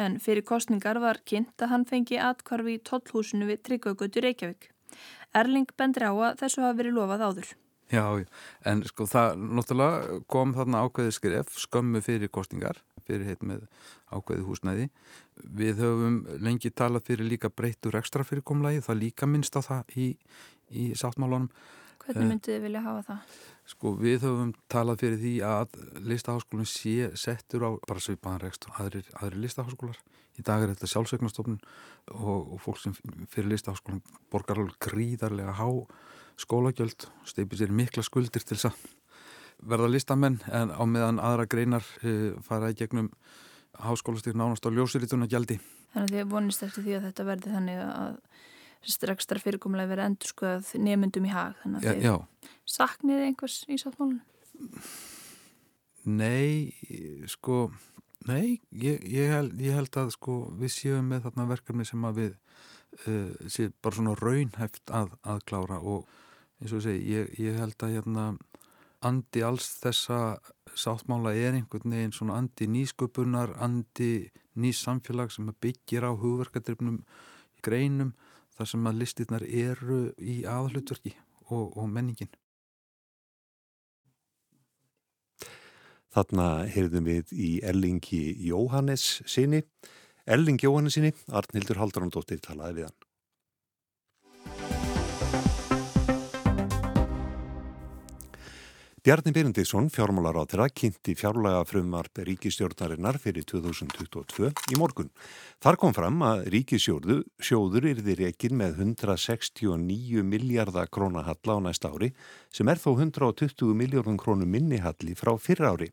en 0.02 0.18
fyrir 0.18 0.42
kostningar 0.48 0.98
var 0.98 1.22
kynnt 1.22 1.62
að 1.62 1.70
hann 1.70 1.86
fengi 1.86 2.18
atkvarfi 2.18 2.80
í 2.80 2.82
tollhúsinu 2.82 3.46
við 3.46 3.62
Tryggaugutur 3.68 4.26
Reykjavík. 4.26 4.72
Erling 5.38 5.70
bendur 5.78 6.10
á 6.10 6.12
að 6.32 6.42
þessu 6.42 6.64
hafa 6.64 6.80
verið 6.82 6.98
lofað 6.98 7.26
áður. 7.28 7.54
Já, 7.88 8.04
en 8.68 8.82
sko 8.84 9.06
það 9.08 9.38
náttúrulega 9.56 10.20
kom 10.28 10.52
þarna 10.56 10.84
ákveði 10.84 11.14
skref 11.16 11.54
skömmu 11.56 12.02
fyrir 12.04 12.28
kostningar 12.28 12.82
fyrir 13.08 13.28
heit 13.30 13.44
með 13.46 13.64
ákveði 14.12 14.44
húsnæði. 14.46 14.86
Við 15.58 15.82
höfum 15.82 16.20
lengi 16.44 16.70
talað 16.74 17.08
fyrir 17.08 17.28
líka 17.28 17.50
breyttur 17.50 17.98
ekstra 17.98 18.26
fyrirkomlagi, 18.26 18.84
það 18.84 19.02
líka 19.02 19.28
minnst 19.30 19.56
á 19.56 19.64
það 19.64 19.96
í, 19.96 20.08
í 20.68 20.90
sáttmálunum. 20.98 21.48
Hvernig 22.04 22.24
eh, 22.24 22.30
myndið 22.32 22.54
þið 22.54 22.66
vilja 22.66 22.84
hafa 22.84 23.06
það? 23.08 23.38
Sko 23.68 23.94
við 24.00 24.22
höfum 24.26 24.52
talað 24.72 25.02
fyrir 25.02 25.18
því 25.22 25.34
að 25.48 25.80
listaháskólinn 26.08 26.70
sé 26.70 27.10
settur 27.20 27.66
á 27.68 27.70
bara 27.88 28.04
svipaðan 28.04 28.44
rekstur 28.46 28.76
aðrir, 28.80 29.08
aðrir 29.20 29.44
listaháskólar. 29.44 29.98
Í 30.38 30.44
dag 30.46 30.62
er 30.62 30.72
þetta 30.72 30.88
sjálfsveiknastofnun 30.92 31.58
og, 32.14 32.52
og 32.54 32.60
fólk 32.62 32.80
sem 32.80 32.94
fyrir 33.32 33.50
listaháskólinn 33.52 34.04
borgar 34.32 34.60
alveg 34.62 34.78
gríðarlega 34.88 35.56
há 35.58 35.68
skólagjöld, 36.38 37.08
steipir 37.26 37.60
sér 37.60 37.74
mikla 37.74 38.04
skuldir 38.06 38.44
til 38.44 38.56
þess 38.56 38.70
að 38.70 38.86
verða 39.68 39.90
listamenn 39.90 40.38
en 40.54 40.70
á 40.70 40.82
meðan 40.86 41.18
aðra 41.22 41.48
greinar 41.50 41.86
uh, 42.04 42.38
fara 42.46 42.70
í 42.70 42.78
gegnum 42.78 43.10
háskólastík 43.78 44.36
nánast 44.38 44.66
á 44.66 44.70
ljósirítuna 44.70 45.28
gjaldi. 45.30 45.58
Þannig 45.94 46.14
að 46.14 46.14
þið 46.14 46.32
vonist 46.32 46.64
eftir 46.66 46.86
því 46.86 46.96
að 46.98 47.04
þetta 47.08 47.26
verði 47.28 47.54
þannig 47.54 47.82
að 47.82 48.16
straxstar 48.88 49.40
fyrirkomulega 49.42 49.90
verið 49.90 50.08
endur 50.08 50.30
sko 50.30 50.48
að 50.48 50.72
nefnundum 50.78 51.26
í 51.26 51.32
hag 51.32 51.56
þannig 51.62 51.86
að 51.90 52.04
ja, 52.06 52.16
þið 52.16 52.74
sakniði 52.78 53.28
einhvers 53.28 53.56
í 53.66 53.78
sáttmálunum? 53.80 54.20
Nei, 56.08 56.74
sko 57.28 57.68
nei, 58.28 58.60
ég, 58.70 59.02
ég, 59.02 59.32
held, 59.32 59.58
ég 59.60 59.76
held 59.76 59.98
að 60.00 60.14
sko 60.14 60.38
við 60.58 60.72
séum 60.74 61.10
með 61.10 61.26
þarna 61.26 61.48
verkefni 61.50 61.88
sem 61.88 62.06
að 62.08 62.22
við 62.22 62.32
uh, 63.10 63.50
sé 63.50 63.68
bara 63.82 63.98
svona 63.98 64.16
raunhæft 64.18 64.94
að, 64.94 65.12
að 65.26 65.44
klára 65.50 65.82
og 65.82 66.08
eins 66.58 66.72
og 66.72 66.80
ég 66.80 66.86
segi, 66.86 67.12
ég, 67.14 67.34
ég 67.38 67.58
held 67.58 67.84
að 67.84 67.94
hérna 67.96 68.24
andi 69.06 69.44
alls 69.46 69.68
þessa 69.78 70.38
sáttmála 70.78 71.34
er 71.38 71.56
einhvern 71.58 71.94
veginn 71.94 72.14
svona 72.14 72.38
andi 72.40 72.66
nýsköpunar, 72.70 73.54
andi 73.62 74.28
nýs 74.58 74.82
samfélag 74.82 75.30
sem 75.34 75.48
byggir 75.62 76.06
á 76.06 76.12
hugverkadrifnum 76.18 77.02
greinum 77.62 78.12
þar 78.58 78.70
sem 78.72 78.90
að 78.90 79.00
listirnar 79.02 79.46
eru 79.46 80.00
í 80.18 80.42
aðhlutverki 80.50 81.14
og, 81.48 81.76
og 81.78 81.86
menningin. 81.90 82.30
Þarna 86.14 86.48
heyrðum 86.72 87.06
við 87.06 87.34
í 87.36 87.50
Erlingi 87.62 88.22
Jóhannes 88.48 89.20
sinni. 89.28 89.62
Erling 90.28 90.58
Jóhannes 90.60 90.96
sinni, 90.96 91.12
Arnhildur 91.30 91.78
Haldarandóttir 91.80 92.40
talaði 92.44 92.80
við 92.80 92.88
hann. 92.88 93.07
Bjarni 99.08 99.32
Byrjandísson, 99.32 99.86
fjármálaráðra, 99.88 100.66
kynnti 100.68 101.14
fjárlega 101.16 101.62
frumvarp 101.64 102.18
ríkistjórnarinnar 102.28 103.16
fyrir 103.16 103.46
2022 103.48 104.50
í 104.68 104.76
morgun. 104.76 105.08
Þar 105.64 105.78
kom 105.80 105.94
fram 105.96 106.20
að 106.28 106.42
ríkisjóður 106.52 107.86
yrði 107.88 108.16
rekin 108.18 108.58
með 108.60 108.82
169 108.84 110.26
miljardar 110.28 110.92
krónahalla 110.92 111.56
á 111.56 111.58
næsta 111.70 111.88
ári 111.88 112.10
sem 112.52 112.68
er 112.68 112.76
þó 112.76 112.90
120 112.98 113.72
miljardun 113.80 114.20
krónu 114.20 114.44
minnihalli 114.44 115.16
frá 115.16 115.32
fyrra 115.40 115.72
ári. 115.72 115.88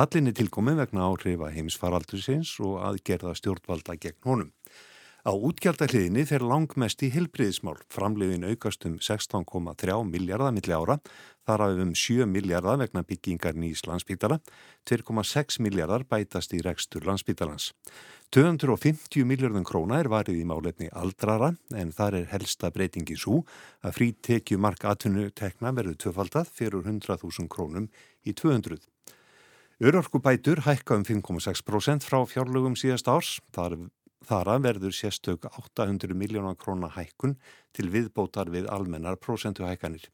Hallinni 0.00 0.32
tilkomi 0.32 0.72
vegna 0.80 1.04
áhrifa 1.04 1.52
heimsfaraldursins 1.52 2.56
og 2.64 2.80
aðgerða 2.80 3.36
stjórnvalda 3.36 4.00
gegn 4.00 4.22
honum. 4.24 4.52
Á 5.24 5.32
útgjaldahliðinni 5.32 6.26
fer 6.28 6.42
langmest 6.44 7.00
í 7.00 7.08
hilbriðismál. 7.08 7.78
Framleiðin 7.88 8.42
aukast 8.44 8.82
um 8.84 8.98
16,3 9.00 9.94
miljardar 10.04 10.52
milli 10.52 10.74
ára, 10.76 10.98
þar 11.48 11.64
af 11.64 11.80
um 11.80 11.94
7 11.96 12.26
miljardar 12.28 12.76
vegna 12.82 13.00
byggingar 13.08 13.56
nýs 13.56 13.86
landsbytala, 13.88 14.42
2,6 14.84 15.62
miljardar 15.64 16.04
bætast 16.04 16.52
í 16.52 16.60
rekstur 16.66 17.08
landsbytalans. 17.08 17.70
250 18.36 19.24
miljardun 19.24 19.64
króna 19.64 20.02
er 20.04 20.12
varið 20.12 20.42
í 20.42 20.44
málefni 20.44 20.90
aldrara 20.92 21.54
en 21.72 21.96
þar 21.96 22.20
er 22.20 22.28
helsta 22.34 22.68
breytingi 22.74 23.16
svo 23.16 23.46
að 23.80 23.96
frítekju 23.96 24.60
mark 24.60 24.84
atvinnutekna 24.84 25.72
verður 25.72 26.02
töfaldað 26.04 26.52
fyrir 26.52 26.84
100.000 26.84 27.48
krónum 27.48 27.88
í 28.28 28.36
200. 28.36 28.76
Örorkubætur 29.80 30.66
hækka 30.68 31.00
um 31.00 31.08
5,6% 31.08 32.04
frá 32.04 32.20
fjárlögum 32.28 32.76
síðast 32.76 33.08
árs. 33.08 33.38
Þar 33.56 33.80
Þara 34.24 34.56
verður 34.62 34.94
sérstök 34.96 35.44
800 35.50 36.14
miljónar 36.16 36.56
krónar 36.56 36.94
hækkun 36.94 37.34
til 37.76 37.90
viðbótar 37.92 38.48
við 38.52 38.68
almennar 38.72 39.18
prosentuhækkanir. 39.20 40.06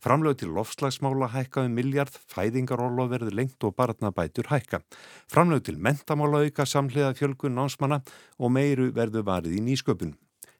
Framlög 0.00 0.38
til 0.40 0.54
lofslagsmála 0.56 1.28
hækka 1.34 1.66
um 1.66 1.74
miljard, 1.76 2.14
fæðingarólo 2.32 3.08
verður 3.10 3.36
lengt 3.36 3.64
og 3.68 3.76
barnabætur 3.76 4.48
hækka. 4.48 4.80
Framlög 5.28 5.66
til 5.68 5.76
mentamála 5.76 6.46
auka 6.46 6.64
samhliða 6.64 7.12
fjölgun 7.18 7.58
námsmanna 7.58 8.00
og 8.38 8.54
meiru 8.56 8.88
verður 8.96 9.28
varið 9.28 9.58
í 9.58 9.62
nýsköpun. 9.68 10.16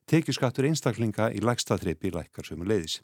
Tekjuskattur 0.08 0.68
einstaklinga 0.68 1.32
í 1.32 1.40
lægstaþreipi 1.44 2.12
lækkar 2.12 2.44
sömu 2.44 2.68
leiðis. 2.68 3.00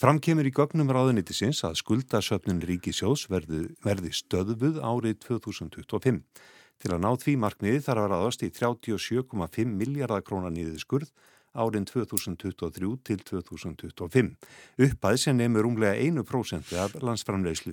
Framkemur 0.00 0.48
í 0.48 0.50
gögnum 0.52 0.90
ráðunitisins 0.90 1.62
að 1.64 1.78
skuldasöfnun 1.78 2.64
ríkisjós 2.66 3.28
verði, 3.30 3.68
verði 3.84 4.10
stöðbuð 4.10 4.80
árið 4.82 5.20
2025. 5.28 6.22
Til 6.84 6.92
að 6.92 7.00
ná 7.00 7.14
því 7.16 7.32
markmiði 7.40 7.78
þarf 7.80 8.02
að 8.02 8.10
raðast 8.12 8.42
í 8.44 8.50
37,5 8.52 9.70
miljardar 9.72 10.20
krónar 10.20 10.52
nýðið 10.52 10.82
skurð 10.82 11.14
árin 11.56 11.86
2023 11.88 12.90
til 13.08 13.22
2025. 13.24 14.28
Uppæð 14.84 15.16
sem 15.22 15.38
nefnur 15.38 15.70
umlega 15.70 15.96
1% 15.96 16.74
af 16.82 16.98
landsframleyslu. 17.00 17.72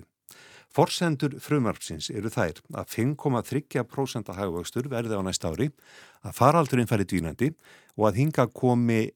Forsendur 0.72 1.36
frumarpsins 1.44 2.08
eru 2.08 2.32
þær 2.32 2.62
að 2.72 2.88
5,3% 2.94 4.32
hagvöxtur 4.32 4.88
verði 4.88 5.18
á 5.18 5.22
næst 5.26 5.44
ári, 5.44 5.68
að 6.24 6.38
faraldurinn 6.38 6.88
færi 6.88 7.04
dvínandi 7.04 7.50
og 7.98 8.08
að 8.08 8.22
hinga 8.22 8.46
komi 8.48 9.10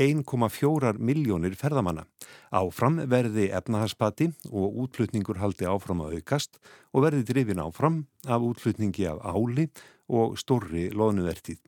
1,4 0.00 0.94
miljónir 0.98 1.56
ferðamanna. 1.58 2.06
Áfram 2.52 3.02
verði 3.10 3.50
efnahagspati 3.52 4.30
og 4.50 4.78
útflutningur 4.86 5.40
haldi 5.42 5.68
áfram 5.68 6.04
að 6.04 6.20
aukast 6.20 6.56
og 6.92 7.04
verði 7.06 7.26
drifin 7.28 7.60
áfram 7.62 8.06
af 8.26 8.46
útflutningi 8.46 9.06
af 9.10 9.20
áli 9.20 9.68
og 10.08 10.38
stórri 10.40 10.88
loðnuvertið. 10.92 11.60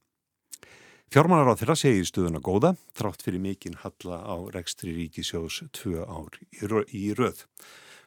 Fjármálar 1.12 1.52
á 1.52 1.58
þeirra 1.60 1.76
segir 1.78 2.06
stuðuna 2.08 2.40
góða, 2.42 2.72
trátt 2.96 3.22
fyrir 3.22 3.38
mikinn 3.38 3.76
halla 3.84 4.16
á 4.24 4.34
rekstri 4.50 4.96
ríkisjós 4.96 5.60
tvö 5.76 6.02
ár 6.02 6.40
í 6.90 7.12
röð. 7.14 7.44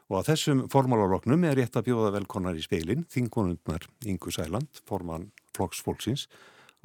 Og 0.08 0.21
að 0.21 0.34
þessum 0.34 0.65
formálaroknum 0.71 1.45
er 1.47 1.56
rétt 1.60 1.77
að 1.80 1.89
bjóða 1.89 2.13
velkonar 2.17 2.58
í 2.58 2.63
speilin, 2.63 3.06
þingonundnar 3.12 3.88
Ingu 4.08 4.32
Sæland, 4.32 4.82
forman 4.88 5.30
Flokksfólksins, 5.56 6.27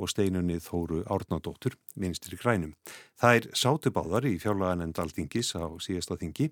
og 0.02 0.10
steinunni 0.10 0.58
Þóru 0.62 1.04
Árnadóttur, 1.06 1.76
ministri 1.94 2.36
grænum. 2.40 2.74
Það 3.20 3.38
er 3.38 3.48
sátubáðar 3.54 4.26
í 4.26 4.34
fjárlaganend 4.42 4.98
aldingis 4.98 5.54
á 5.54 5.70
síðasta 5.78 6.18
þingi 6.18 6.50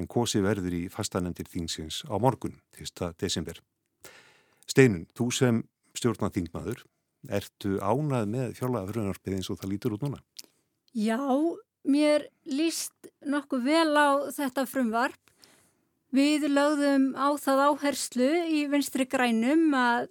en 0.00 0.08
kosi 0.08 0.42
verður 0.44 0.76
í 0.76 0.82
fastanendir 0.92 1.48
þingsins 1.48 2.02
á 2.08 2.14
morgun, 2.20 2.60
1. 2.76 3.12
desember. 3.20 3.60
Steinun, 4.68 5.06
þú 5.16 5.28
sem 5.34 5.62
stjórnaþingmaður, 5.98 6.84
ertu 7.32 7.76
ánað 7.80 8.30
með 8.32 8.54
fjárlagafrunarpið 8.58 9.36
eins 9.38 9.50
og 9.52 9.60
það 9.60 9.72
lítur 9.74 9.96
út 9.96 10.06
núna? 10.06 10.22
Já, 10.92 11.18
mér 11.88 12.28
líst 12.48 13.12
nokkuð 13.24 13.68
vel 13.68 13.92
á 13.96 14.10
þetta 14.32 14.66
frumvarp. 14.68 15.18
Við 16.12 16.44
lögðum 16.52 17.12
á 17.16 17.32
það 17.40 17.62
áherslu 17.70 18.30
í 18.52 18.66
vinstri 18.68 19.06
grænum 19.08 19.70
að 19.76 20.10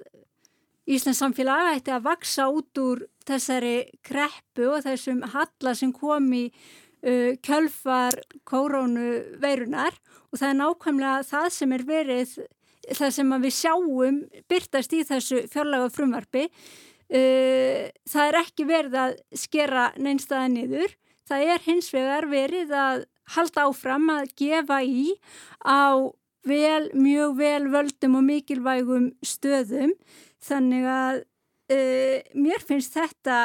Íslands 0.89 1.19
samfélag 1.21 1.75
ætti 1.75 1.93
að 1.93 2.05
vaksa 2.07 2.47
út 2.49 2.79
úr 2.81 3.03
þessari 3.27 3.75
kreppu 4.05 4.65
og 4.71 4.85
þessum 4.85 5.21
halla 5.33 5.73
sem 5.77 5.91
kom 5.93 6.31
í 6.33 6.47
uh, 6.49 7.37
kjölfar 7.45 8.17
kórónu 8.47 9.37
veirunar 9.41 9.93
og 10.31 10.39
það 10.39 10.47
er 10.49 10.57
nákvæmlega 10.61 11.27
það 11.27 11.49
sem 11.57 11.75
er 11.75 11.83
verið, 11.85 12.33
það 12.97 13.13
sem 13.17 13.35
við 13.43 13.53
sjáum 13.59 14.17
byrtast 14.49 14.95
í 14.97 15.03
þessu 15.05 15.43
fjárlega 15.51 15.91
frumvarfi. 15.93 16.47
Uh, 17.11 17.91
það 18.09 18.27
er 18.31 18.39
ekki 18.41 18.65
verið 18.65 18.97
að 19.03 19.15
skera 19.37 19.91
neinstaða 19.99 20.49
niður, 20.55 20.97
það 21.29 21.53
er 21.53 21.65
hins 21.67 21.91
vegar 21.93 22.29
verið 22.31 22.73
að 22.73 23.05
halda 23.35 23.67
áfram 23.69 24.09
að 24.15 24.33
gefa 24.39 24.81
í 24.81 25.13
á 25.61 26.09
vel, 26.47 26.89
mjög 26.97 27.37
vel 27.37 27.69
völdum 27.69 28.17
og 28.17 28.27
mikilvægum 28.27 29.11
stöðum 29.21 29.93
Þannig 30.41 30.89
að 30.89 31.21
uh, 31.21 32.17
mér 32.33 32.65
finnst 32.65 32.97
þetta 32.97 33.37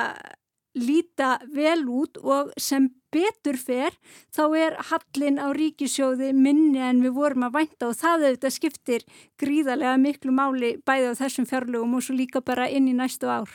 líta 0.77 1.37
vel 1.55 1.87
út 1.89 2.19
og 2.21 2.53
sem 2.61 2.89
betur 3.15 3.57
fer 3.57 3.95
þá 4.35 4.43
er 4.59 4.77
hallin 4.91 5.41
á 5.41 5.49
ríkisjóði 5.57 6.33
minni 6.37 6.83
en 6.85 7.01
við 7.05 7.15
vorum 7.17 7.47
að 7.49 7.57
vænta 7.57 7.89
og 7.89 7.97
það 7.97 8.27
auðvitað 8.27 8.55
skiptir 8.59 9.07
gríðarlega 9.41 9.97
miklu 10.03 10.35
máli 10.37 10.75
bæði 10.85 11.15
á 11.17 11.21
þessum 11.23 11.49
fjárlögum 11.49 11.97
og 11.97 12.05
svo 12.05 12.19
líka 12.19 12.45
bara 12.45 12.69
inn 12.69 12.91
í 12.91 12.97
næstu 12.97 13.31
ár. 13.33 13.49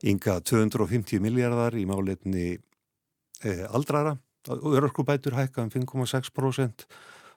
Inga 0.00 0.38
250 0.40 1.20
miljardar 1.20 1.76
í 1.76 1.84
máleitni 1.88 2.48
eh, 3.44 3.64
aldrara 3.68 4.16
og 4.48 4.76
örkubætur 4.80 5.36
hækka 5.36 5.66
um 5.66 5.72
5,6% 5.74 6.86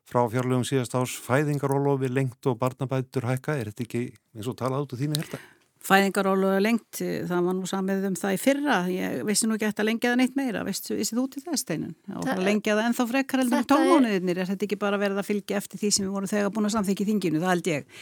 frá 0.10 0.22
fjárlegum 0.32 0.66
síðast 0.68 0.96
ás 1.00 1.16
fæðingarólofi 1.24 2.12
lengt 2.12 2.50
og 2.50 2.60
barnabætur 2.62 3.28
hækka 3.30 3.58
er 3.60 3.72
þetta 3.72 3.86
ekki 3.88 4.06
eins 4.36 4.50
og 4.52 4.58
tala 4.60 4.82
át 4.82 4.94
úr 4.94 5.00
þínu 5.00 5.20
hérta? 5.20 5.40
Fæðingarólofi 5.84 6.60
lengt, 6.64 7.00
það 7.00 7.48
var 7.48 7.58
nú 7.58 7.68
samið 7.68 8.06
um 8.08 8.14
það 8.16 8.36
í 8.36 8.40
fyrra, 8.40 8.78
ég 8.88 9.24
vissi 9.28 9.50
nú 9.50 9.58
ekki 9.58 9.68
eftir 9.68 9.84
að 9.84 9.90
lengja 9.90 10.14
það 10.14 10.22
neitt 10.22 10.38
meira, 10.40 10.62
vissið 10.64 11.10
þú 11.12 11.26
til 11.34 11.44
það 11.44 11.58
steinun 11.60 11.98
og 12.16 12.28
það 12.30 12.46
lengja 12.48 12.78
það 12.78 12.88
ennþá 12.90 13.08
frekar 13.10 13.44
heldur 13.44 13.60
um 13.60 13.68
tónmónuðinir, 13.74 14.40
er 14.40 14.52
þetta 14.54 14.68
ekki 14.70 14.80
bara 14.80 15.02
verið 15.02 15.20
að 15.20 15.28
fylgja 15.28 15.60
eftir 15.60 15.84
því 15.84 15.92
sem 15.92 16.06
við 16.08 16.16
vorum 16.16 16.32
þegar 16.32 16.56
búin 16.56 16.70
að 16.70 16.76
samþykja 16.78 17.04
í 17.04 17.10
þinginu, 17.12 17.44
það 17.44 17.54
held 17.54 17.70
ég. 17.74 18.00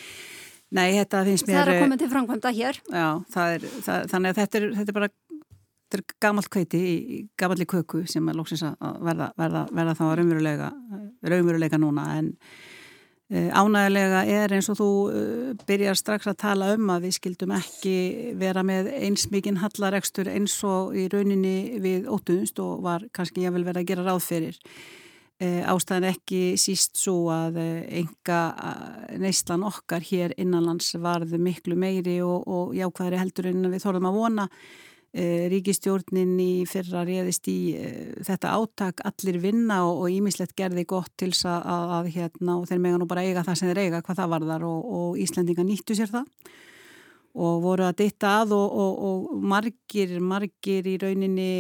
Nei, 0.72 0.88
þetta 0.96 1.26
finnst 1.28 1.50
mér... 1.50 1.58
Það 1.58 1.64
er 1.64 1.74
að 1.74 1.82
koma 1.82 1.98
til 2.00 2.12
framkvæmda 2.14 2.52
hér. 2.56 2.78
Já, 2.86 3.08
það 3.34 3.56
er, 3.56 3.66
það, 3.88 4.06
þannig 4.14 4.30
að 4.30 4.38
þetta 4.38 4.60
er, 4.60 4.68
þetta 4.78 4.94
er 4.94 4.98
bara 5.00 5.10
þetta 5.92 6.00
er 6.00 6.22
gamalt 6.24 6.50
kveiti 6.52 6.80
í 6.80 7.16
gamalli 7.40 7.66
köku 7.68 8.06
sem 8.08 8.28
er 8.30 8.38
lóksins 8.38 8.64
að 8.64 9.02
verða, 9.04 9.32
verða, 9.40 9.64
verða 9.76 9.96
þá 9.98 10.04
raunverulega, 10.20 10.70
raunverulega 11.28 11.80
núna. 11.82 12.06
En 12.20 12.30
uh, 13.34 13.50
ánægilega 13.60 14.22
er 14.32 14.56
eins 14.56 14.70
og 14.72 14.80
þú 14.80 14.90
uh, 15.12 15.50
byrjar 15.68 16.00
strax 16.00 16.30
að 16.32 16.40
tala 16.46 16.72
um 16.78 16.94
að 16.94 17.10
við 17.10 17.18
skildum 17.18 17.52
ekki 17.58 17.96
vera 18.40 18.64
með 18.64 18.94
eins 19.02 19.28
mikinn 19.34 19.60
hallaregstur 19.60 20.32
eins 20.32 20.56
og 20.64 20.96
í 20.96 21.10
rauninni 21.12 21.82
við 21.84 22.08
óttuðumst 22.08 22.64
og 22.64 22.86
var 22.88 23.06
kannski 23.12 23.44
ég 23.44 23.56
vel 23.56 23.66
verið 23.68 23.84
að 23.84 23.92
gera 23.92 24.08
ráð 24.08 24.24
fyrir. 24.30 24.62
Uh, 25.42 25.66
ástæðan 25.74 26.12
ekki 26.14 26.42
síst 26.62 27.02
svo 27.02 27.26
að 27.34 27.58
enga 27.60 28.40
neyslan 29.20 29.66
okkar 29.68 30.06
hér 30.06 30.38
innanlands 30.40 30.94
varðu 31.02 31.42
miklu 31.42 31.76
meiri 31.76 32.22
og, 32.24 32.48
og 32.48 32.72
jákvæðri 32.78 33.20
heldur 33.20 33.52
en 33.52 33.68
við 33.74 33.84
þorðum 33.84 34.08
að 34.08 34.20
vona 34.22 34.48
ríkistjórnin 35.12 36.38
í 36.40 36.64
fyrra 36.70 37.04
réðist 37.04 37.50
í 37.52 37.76
e, 37.76 37.88
þetta 38.24 38.54
áttak 38.56 39.02
allir 39.04 39.42
vinna 39.44 39.82
og 39.90 40.06
ímislegt 40.08 40.56
gerði 40.56 40.86
gott 40.88 41.12
til 41.20 41.34
að, 41.36 41.66
að, 41.68 41.94
að 41.98 42.12
hérna 42.16 42.56
og 42.56 42.68
þeir 42.70 42.84
mega 42.86 43.00
nú 43.02 43.08
bara 43.10 43.26
eiga 43.28 43.44
það 43.44 43.58
sem 43.60 43.72
þeir 43.72 43.82
eiga 43.84 44.04
hvað 44.06 44.22
það 44.22 44.30
varðar 44.38 44.68
og, 44.70 44.86
og 45.00 45.18
Íslandinga 45.20 45.66
nýttu 45.68 45.98
sér 46.00 46.14
það. 46.14 46.30
Og 47.32 47.62
voru 47.64 47.86
að 47.88 47.98
ditta 48.02 48.30
að 48.42 48.54
og, 48.56 48.74
og, 48.84 49.04
og 49.08 49.44
margir, 49.52 50.14
margir 50.20 50.88
í 50.88 50.98
rauninni 51.00 51.52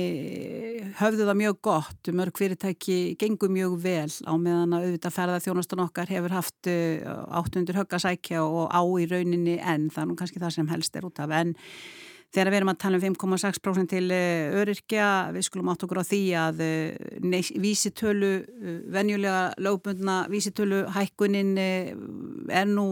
höfðu 1.00 1.28
það 1.28 1.40
mjög 1.40 1.60
gott, 1.64 2.12
mörg 2.16 2.40
fyrirtæki 2.40 2.98
gengur 3.20 3.52
mjög 3.52 3.78
vel 3.84 4.12
á 4.28 4.34
meðan 4.36 4.76
að 4.76 4.88
auðvitað 4.88 5.16
ferða 5.16 5.42
þjónastan 5.44 5.84
okkar 5.86 6.12
hefur 6.12 6.36
haft 6.36 6.72
800 6.72 7.80
höggasækja 7.80 8.44
og 8.44 8.68
á 8.68 8.84
í 9.00 9.08
rauninni 9.12 9.58
en 9.60 9.88
það 9.92 10.04
er 10.04 10.10
nú 10.12 10.18
kannski 10.20 10.44
það 10.44 10.56
sem 10.58 10.72
helst 10.72 11.00
er 11.00 11.08
út 11.08 11.24
af. 11.24 11.36
En 11.40 11.56
þegar 12.32 12.52
við 12.52 12.60
erum 12.62 12.72
að 12.72 12.80
tala 12.84 13.00
um 13.00 13.04
5,6% 13.04 13.92
til 13.92 14.06
eh, 14.16 14.56
öryrkja, 14.62 15.10
við 15.36 15.48
skulum 15.48 15.74
átt 15.74 15.86
okkur 15.88 16.02
á 16.02 16.06
því 16.08 16.22
að 16.40 16.64
eh, 16.66 17.52
vísitölu, 17.60 18.32
eh, 18.48 18.80
venjulega 18.96 19.44
lögbundna 19.60 20.24
vísitölu 20.32 20.86
hækkunin 20.96 21.54
er 21.60 22.68
nú 22.72 22.88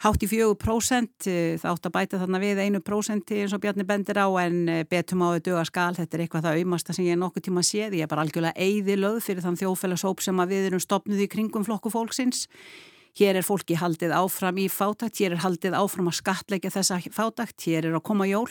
hátt 0.00 0.22
í 0.24 0.28
fjögur 0.30 0.56
prósent, 0.56 1.26
eh, 1.28 1.58
það 1.60 1.74
átt 1.74 1.88
að 1.88 1.94
bæta 1.96 2.20
þarna 2.20 2.40
við 2.40 2.60
einu 2.64 2.80
prósenti 2.80 3.42
eins 3.42 3.52
og 3.52 3.60
Bjarni 3.60 3.84
bendir 3.84 4.16
á 4.16 4.28
en 4.40 4.86
betum 4.88 5.20
á 5.20 5.36
þau 5.36 5.42
döga 5.44 5.64
skal, 5.68 5.94
þetta 5.94 6.16
er 6.16 6.22
eitthvað 6.24 6.44
það 6.46 6.56
auðmasta 6.60 6.94
sem 6.96 7.04
ég 7.04 7.18
nokkuð 7.20 7.44
tíma 7.44 7.60
séð, 7.60 7.96
ég 8.00 8.02
er 8.02 8.08
bara 8.08 8.24
algjörlega 8.24 8.56
eigði 8.56 8.96
löð 8.96 9.20
fyrir 9.20 9.44
þann 9.44 9.60
þjóðfélagsóp 9.60 10.24
sem 10.24 10.36
við 10.48 10.70
erum 10.70 10.80
stopnuð 10.80 11.20
í 11.20 11.28
kringum 11.28 11.64
flokku 11.64 11.92
fólksins. 11.92 12.48
Hér 13.18 13.40
er 13.40 13.46
fólki 13.46 13.74
haldið 13.74 14.12
áfram 14.14 14.58
í 14.62 14.68
fátakt, 14.70 15.18
hér 15.18 15.34
er 15.34 15.42
haldið 15.42 15.74
áfram 15.74 16.10
að 16.10 16.20
skatleika 16.20 16.70
þessa 16.70 17.00
fátakt, 17.10 17.58
hér 17.66 17.88
er 17.88 17.96
að 17.98 18.04
koma 18.06 18.28
jól, 18.30 18.50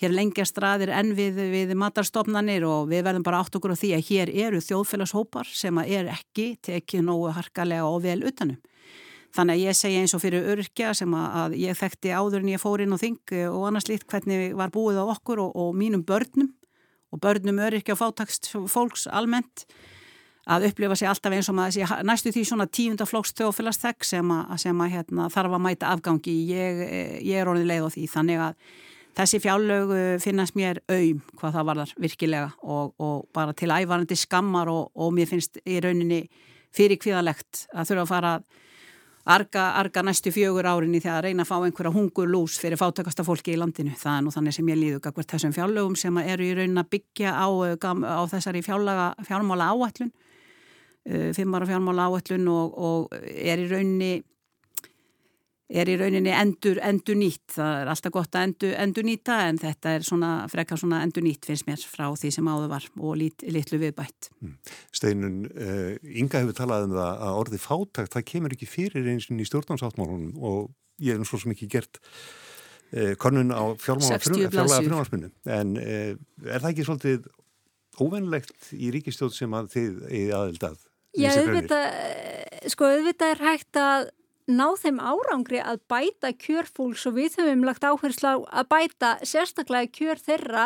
hér 0.00 0.14
lengja 0.14 0.46
straðir 0.48 0.90
enn 0.94 1.12
við, 1.18 1.38
við 1.52 1.74
matarstofnanir 1.78 2.66
og 2.66 2.88
við 2.90 3.04
verðum 3.06 3.26
bara 3.26 3.42
átt 3.42 3.54
okkur 3.58 3.74
á 3.74 3.80
því 3.80 3.92
að 3.94 4.08
hér 4.10 4.32
eru 4.46 4.62
þjóðfélagshópar 4.64 5.50
sem 5.50 5.78
er 5.84 6.10
ekki 6.14 6.56
tekið 6.62 7.06
nógu 7.06 7.30
harkalega 7.36 7.86
og 7.86 8.02
vel 8.06 8.20
utanum. 8.26 8.58
Þannig 9.36 9.58
að 9.58 9.64
ég 9.66 9.76
segja 9.76 10.02
eins 10.02 10.14
og 10.16 10.22
fyrir 10.22 10.46
örkja 10.54 10.94
sem 10.96 11.12
að 11.14 11.58
ég 11.60 11.76
þekkti 11.76 12.14
áður 12.16 12.40
en 12.40 12.52
ég 12.54 12.62
fór 12.62 12.82
inn 12.82 12.94
og 12.96 13.02
þing 13.02 13.34
og 13.50 13.66
annars 13.68 13.90
lít 13.90 14.06
hvernig 14.08 14.54
var 14.56 14.72
búið 14.74 15.02
á 15.02 15.04
okkur 15.04 15.42
og, 15.44 15.52
og 15.52 15.76
mínum 15.76 16.02
börnum 16.06 16.48
og 17.12 17.20
börnum 17.22 17.60
örkja 17.60 17.94
og 17.94 18.00
fátakst 18.00 18.48
fólks 18.72 19.06
almennt 19.06 19.66
að 20.48 20.68
upplifa 20.70 20.96
sér 20.96 21.12
alltaf 21.12 21.34
eins 21.36 21.48
og 21.52 21.56
maður 21.58 21.76
sé 21.76 22.02
næstu 22.08 22.32
því 22.32 22.44
svona 22.48 22.66
tíundaflóks 22.72 23.34
þjóðfélagsþegg 23.36 24.06
sem 24.08 24.30
að, 24.32 24.52
sem 24.64 24.84
að 24.84 24.92
hérna, 24.94 25.30
þarf 25.32 25.56
að 25.56 25.64
mæta 25.66 25.90
afgangi. 25.92 26.36
Ég, 26.48 26.84
ég 27.26 27.40
er 27.42 27.50
orðin 27.50 27.68
leið 27.68 27.88
á 27.88 27.90
því 27.94 28.04
þannig 28.14 28.44
að 28.46 28.70
þessi 29.18 29.40
fjálög 29.42 29.94
finnast 30.22 30.56
mér 30.56 30.80
auðm 30.88 31.24
hvað 31.40 31.56
það 31.56 31.68
var 31.68 31.82
þar 31.82 31.96
virkilega 32.04 32.52
og, 32.62 32.94
og 33.02 33.26
bara 33.34 33.56
til 33.56 33.72
ævarandi 33.74 34.16
skammar 34.16 34.70
og, 34.72 34.88
og 34.94 35.12
mér 35.16 35.28
finnst 35.30 35.60
í 35.66 35.80
rauninni 35.84 36.22
fyrir 36.74 37.00
kvíðalegt 37.00 37.66
að 37.74 37.90
þurfa 37.90 38.04
að 38.04 38.12
fara 38.12 38.32
arga, 39.28 39.64
arga 39.80 40.04
næstu 40.06 40.32
fjögur 40.32 40.68
árinni 40.68 41.00
þegar 41.02 41.18
að 41.18 41.26
reyna 41.28 41.44
að 41.44 41.50
fá 41.50 41.56
einhverja 41.58 41.92
hungur 41.92 42.30
lús 42.30 42.56
fyrir 42.60 42.80
fátakasta 42.80 43.26
fólki 43.26 43.54
í 43.54 43.58
landinu. 43.60 43.92
Það 43.98 44.14
er 44.14 44.24
nú 44.24 44.32
þannig 44.32 44.56
sem 44.56 44.70
ég 44.72 44.80
líðu 44.80 45.02
hvert 45.04 45.34
þessum 45.34 45.54
fjárlögum 45.56 45.98
sem 45.98 46.20
eru 46.22 46.46
í 46.46 46.54
raunin 46.56 46.82
að 46.82 46.90
byggja 46.96 47.34
á, 47.36 47.48
á 47.48 48.22
þessari 48.30 48.64
fjármála 48.64 49.68
áallun, 49.72 50.12
fimmara 51.36 51.68
fjármála 51.68 52.08
áallun 52.08 52.48
og, 52.52 52.74
og 52.78 53.14
er 53.18 53.62
í 53.62 53.68
rauninni 53.70 54.10
er 55.68 55.90
í 55.92 55.96
rauninni 56.00 56.32
endur, 56.32 56.80
endur 56.84 57.16
nýtt. 57.18 57.52
Það 57.52 57.74
er 57.82 57.90
alltaf 57.92 58.14
gott 58.14 58.36
að 58.36 58.46
endur, 58.46 58.72
endur 58.84 59.06
nýta 59.06 59.36
en 59.48 59.60
þetta 59.60 59.94
er 59.98 60.06
svona 60.06 60.30
frekar 60.50 60.80
svona 60.80 61.02
endur 61.04 61.24
nýtt 61.26 61.48
finnst 61.48 61.68
mér 61.68 61.84
frá 61.84 62.06
því 62.16 62.32
sem 62.38 62.48
áður 62.48 62.72
var 62.72 62.88
og 62.96 63.18
lit, 63.20 63.44
litlu 63.44 63.80
viðbætt. 63.82 64.30
Mm. 64.40 64.56
Steinun, 64.96 65.38
uh, 65.52 65.92
Inga 66.08 66.42
hefur 66.42 66.56
talað 66.56 66.88
um 66.88 66.96
það 66.96 67.24
að 67.28 67.40
orði 67.42 67.62
fátakt, 67.62 68.14
það 68.16 68.28
kemur 68.32 68.56
ekki 68.56 68.70
fyrir 68.70 69.10
eins 69.12 69.28
og 69.28 69.42
í 69.44 69.48
stjórnarsáttmálunum 69.48 70.38
og 70.40 70.70
ég 71.04 71.20
hef 71.20 71.28
svo 71.28 71.42
sem 71.42 71.52
ekki 71.52 71.68
gert 71.76 72.00
uh, 72.00 73.12
konun 73.20 73.52
á 73.52 73.62
fjármála 73.76 74.22
frumvarsminu 74.24 75.32
en 75.52 75.76
uh, 75.76 76.14
er 76.48 76.64
það 76.64 76.70
ekki 76.72 76.88
svolítið 76.88 77.28
óvennlegt 77.98 78.72
í 78.72 78.92
ríkistjóð 78.94 79.36
sem 79.36 79.58
að 79.58 79.74
þið 79.74 80.32
aðeldað? 80.32 80.87
Já, 81.18 81.32
auðvitað, 81.34 81.88
sko 82.70 82.92
auðvitað 82.92 83.34
er 83.34 83.44
hægt 83.48 83.80
að 83.82 84.08
ná 84.48 84.64
þeim 84.80 84.96
árangri 85.02 85.58
að 85.60 85.82
bæta 85.90 86.30
kjörfólks 86.40 87.04
og 87.08 87.18
við 87.18 87.36
höfum 87.36 87.66
lagt 87.68 87.84
áherslu 87.84 88.30
að 88.48 88.68
bæta 88.70 89.10
sérstaklega 89.26 89.90
kjör 89.92 90.22
þeirra 90.24 90.64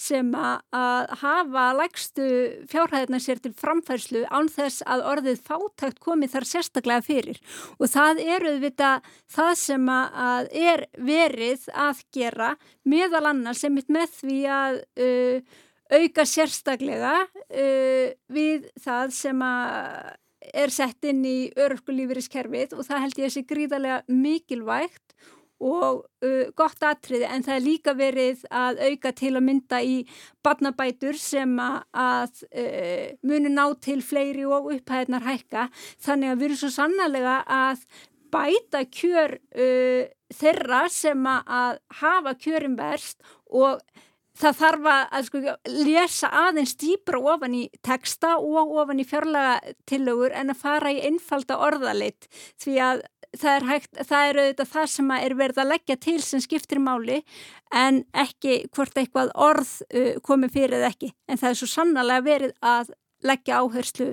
sem 0.00 0.28
að 0.36 1.14
hafa 1.22 1.64
lægstu 1.78 2.26
fjárhæðina 2.68 3.22
sér 3.22 3.40
til 3.40 3.54
framfærslu 3.56 4.26
án 4.28 4.50
þess 4.52 4.84
að 4.84 5.06
orðið 5.14 5.42
fátækt 5.48 6.02
komið 6.04 6.34
þar 6.34 6.48
sérstaklega 6.50 7.06
fyrir. 7.06 7.40
Og 7.80 7.88
það 7.92 8.22
eru 8.36 8.54
við 8.60 8.84
það 9.32 9.52
sem 9.62 9.90
að 9.96 10.52
er 10.52 10.86
verið 10.98 11.68
að 11.72 12.06
gera 12.12 12.54
meðal 12.84 13.26
annars 13.32 13.64
sem 13.64 13.72
mitt 13.72 13.88
með 13.92 14.16
því 14.20 14.40
að 14.60 14.80
uh, 15.00 15.60
auka 15.92 16.26
sérstaklega 16.28 17.14
uh, 17.28 18.08
við 18.32 18.68
það 18.82 19.14
sem 19.16 19.46
er 20.52 20.72
sett 20.74 21.06
inn 21.06 21.22
í 21.28 21.52
örfkulífuriskerfið 21.54 22.74
og 22.76 22.86
það 22.88 23.04
held 23.04 23.20
ég 23.20 23.28
að 23.28 23.34
sé 23.36 23.44
gríðarlega 23.46 24.02
mikilvægt 24.10 25.16
og 25.62 26.02
uh, 26.26 26.46
gott 26.58 26.82
atriði 26.86 27.28
en 27.30 27.44
það 27.46 27.54
er 27.54 27.64
líka 27.64 27.94
verið 27.98 28.44
að 28.50 28.80
auka 28.88 29.12
til 29.18 29.32
að 29.36 29.44
mynda 29.46 29.82
í 29.86 29.96
barnabætur 30.44 31.18
sem 31.20 31.52
að 31.62 32.42
uh, 32.50 33.12
muni 33.22 33.52
ná 33.52 33.64
til 33.84 34.00
fleiri 34.04 34.46
og 34.48 34.72
upphæðnar 34.74 35.26
hækka. 35.28 35.68
Þannig 36.02 36.32
að 36.32 36.40
við 36.40 36.48
erum 36.48 36.60
svo 36.64 36.72
sannlega 36.74 37.36
að 37.46 37.84
bæta 38.32 38.82
kjör 38.90 39.36
uh, 39.38 40.02
þeirra 40.34 40.86
sem 40.90 41.28
að 41.30 41.78
hafa 42.00 42.34
kjörum 42.40 42.78
verst 42.80 43.22
og 43.52 43.84
það 44.38 44.58
þarf 44.58 44.90
að 44.92 45.24
sko, 45.28 45.40
lesa 45.68 46.30
aðeins 46.42 46.76
dýbra 46.80 47.20
ofan 47.34 47.56
í 47.56 47.64
texta 47.84 48.36
og 48.40 48.76
ofan 48.82 49.02
í 49.02 49.08
fjárlega 49.08 49.74
tillögur 49.88 50.34
en 50.36 50.54
að 50.54 50.62
fara 50.62 50.92
í 50.92 51.02
einfalda 51.08 51.58
orðalit. 51.62 52.28
Því 52.60 52.78
að 52.86 53.04
það 53.38 53.56
er, 53.56 53.68
hægt, 53.68 53.92
það 54.08 54.28
er 54.28 54.40
auðvitað 54.42 54.72
það 54.72 54.88
sem 54.94 55.12
er 55.16 55.36
verið 55.36 55.62
að 55.62 55.70
leggja 55.72 55.98
til 56.06 56.18
sem 56.24 56.42
skiptir 56.44 56.80
máli 56.82 57.20
en 57.72 58.02
ekki 58.12 58.58
hvort 58.74 58.98
eitthvað 59.00 59.32
orð 59.34 59.70
uh, 59.88 60.12
komi 60.24 60.50
fyrir 60.52 60.80
eða 60.80 60.92
ekki. 60.92 61.12
En 61.28 61.40
það 61.40 61.54
er 61.54 61.60
svo 61.62 61.70
sannlega 61.72 62.26
verið 62.26 62.56
að 62.60 62.92
leggja 63.22 63.62
áherslu 63.62 64.12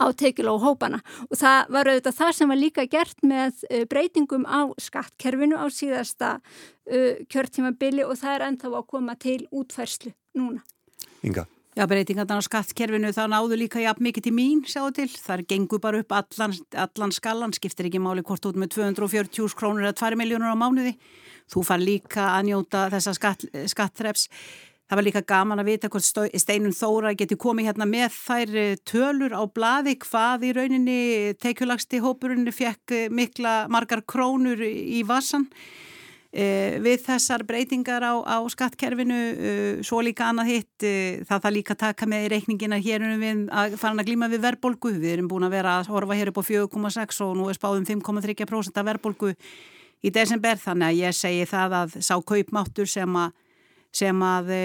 á 0.00 0.06
tekil 0.12 0.50
og 0.52 0.62
hópana 0.64 1.00
og 1.28 1.38
það 1.40 1.72
var 1.76 1.90
auðvitað 1.90 2.18
það 2.20 2.36
sem 2.38 2.52
var 2.54 2.60
líka 2.60 2.86
gert 2.90 3.26
með 3.26 3.64
uh, 3.70 3.82
breytingum 3.90 4.46
á 4.46 4.60
skattkerfinu 4.80 5.58
á 5.58 5.66
síðasta 5.72 6.36
uh, 6.40 7.12
kjörtímabili 7.30 8.06
og 8.06 8.18
það 8.20 8.38
er 8.38 8.46
ennþá 8.50 8.72
að 8.74 8.86
koma 8.90 9.18
til 9.20 9.42
útfærslu 9.50 10.14
núna. 10.38 10.64
Inga? 11.24 11.46
Já, 11.74 11.88
breytingarna 11.90 12.38
á 12.38 12.46
skattkerfinu 12.46 13.10
þá 13.10 13.24
náðu 13.32 13.56
líka 13.58 13.80
jafn 13.82 14.04
mikið 14.06 14.28
til 14.28 14.32
mín, 14.36 14.60
sjáu 14.62 14.92
til. 14.94 15.08
Það 15.10 15.40
gengur 15.50 15.80
bara 15.82 16.04
upp 16.04 16.12
allan, 16.14 16.52
allan 16.70 17.14
skallan, 17.14 17.54
skiptir 17.56 17.88
ekki 17.88 17.98
máli 17.98 18.22
hvort 18.22 18.46
út 18.46 18.54
með 18.54 18.76
240 18.76 19.56
krónur 19.58 19.82
eða 19.82 19.96
2 19.98 20.20
miljónur 20.20 20.54
á 20.54 20.58
mánuði. 20.60 20.92
Þú 21.50 21.64
far 21.66 21.82
líka 21.82 22.28
að 22.36 22.46
njóta 22.52 22.84
þessa 22.94 23.16
skatt, 23.18 23.42
skattreps. 23.72 24.28
Það 24.94 25.00
var 25.00 25.06
líka 25.08 25.20
gaman 25.26 25.58
að 25.58 25.68
vita 25.72 25.88
hvort 25.90 26.06
Steinun 26.38 26.74
Þóra 26.78 27.10
geti 27.18 27.34
komið 27.34 27.66
hérna 27.66 27.86
með 27.90 28.12
þær 28.14 28.52
eh, 28.60 28.76
tölur 28.86 29.32
á 29.34 29.42
bladi 29.50 29.96
hvað 29.98 30.44
í 30.46 30.52
rauninni 30.54 30.98
teikjulagsti 31.42 31.98
hópurinn 31.98 32.46
fekk 32.54 32.94
eh, 32.94 33.08
mikla 33.10 33.64
margar 33.74 34.04
krónur 34.06 34.62
í 34.62 35.00
vassan 35.02 35.48
e, 36.30 36.78
við 36.86 37.02
þessar 37.08 37.42
breytingar 37.48 38.06
á, 38.06 38.22
á 38.22 38.38
skattkerfinu, 38.54 39.18
e, 39.18 39.58
svo 39.82 39.98
líka 39.98 40.28
annað 40.30 40.52
hitt, 40.52 40.86
e, 40.86 40.94
það 41.26 41.42
það 41.48 41.56
líka 41.58 41.80
taka 41.82 42.06
með 42.14 42.28
í 42.28 42.32
reikningina. 42.36 42.78
Hér 42.78 43.02
erum 43.02 43.26
við 43.26 43.44
að 43.50 43.74
fara 43.82 43.98
að 43.98 44.12
glíma 44.12 44.30
við 44.30 44.46
verbolgu, 44.46 44.94
við 44.94 45.16
erum 45.16 45.30
búin 45.34 45.50
að 45.50 45.56
vera 45.58 45.78
að 45.80 45.90
horfa 45.90 46.20
hér 46.20 46.30
upp 46.30 46.38
á 46.38 46.44
4,6 46.54 47.24
og 47.26 47.34
nú 47.40 47.50
er 47.50 47.58
spáðum 47.58 47.90
5,3% 47.90 48.78
af 48.78 48.92
verbolgu 48.92 49.34
í 50.06 50.14
desember. 50.14 50.54
Þannig 50.54 50.92
að 50.92 51.02
ég 51.02 51.18
segi 51.18 51.50
það 51.50 51.80
að 51.82 51.98
sá 51.98 52.14
kaupmáttur 52.22 52.86
sem 52.86 53.24
að 53.26 53.40
sem 53.94 54.22
að 54.26 54.48
e, 54.50 54.62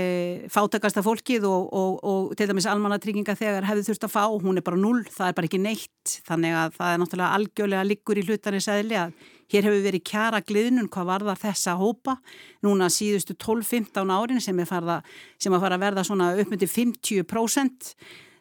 fátakasta 0.50 1.04
fólkið 1.06 1.46
og, 1.50 1.68
og, 1.76 1.98
og 2.02 2.38
til 2.38 2.48
dæmis 2.50 2.68
almannatrygginga 2.70 3.36
þegar 3.38 3.68
hefði 3.70 3.86
þurft 3.90 4.08
að 4.08 4.14
fá, 4.16 4.24
hún 4.32 4.58
er 4.58 4.66
bara 4.66 4.80
null, 4.80 5.04
það 5.06 5.28
er 5.28 5.36
bara 5.38 5.50
ekki 5.50 5.62
neitt, 5.62 6.16
þannig 6.28 6.56
að 6.58 6.80
það 6.80 6.94
er 6.94 7.04
náttúrulega 7.04 7.36
algjörlega 7.38 7.90
liggur 7.90 8.22
í 8.22 8.24
hlutarins 8.26 8.70
eðli 8.74 8.98
að 8.98 9.14
hér 9.50 9.68
hefur 9.68 9.86
verið 9.86 10.06
kjara 10.06 10.42
gliðnun 10.46 10.90
hvað 10.94 11.12
varðar 11.12 11.42
þessa 11.42 11.76
hópa, 11.78 12.18
núna 12.66 12.90
síðustu 12.94 13.38
12-15 13.38 14.14
árin 14.14 14.42
sem 14.42 14.58
sem 14.60 15.54
að 15.54 15.62
fara 15.62 15.78
að 15.78 15.86
verða 15.86 16.06
svona 16.06 16.34
uppmyndi 16.42 16.70
50% 16.70 17.94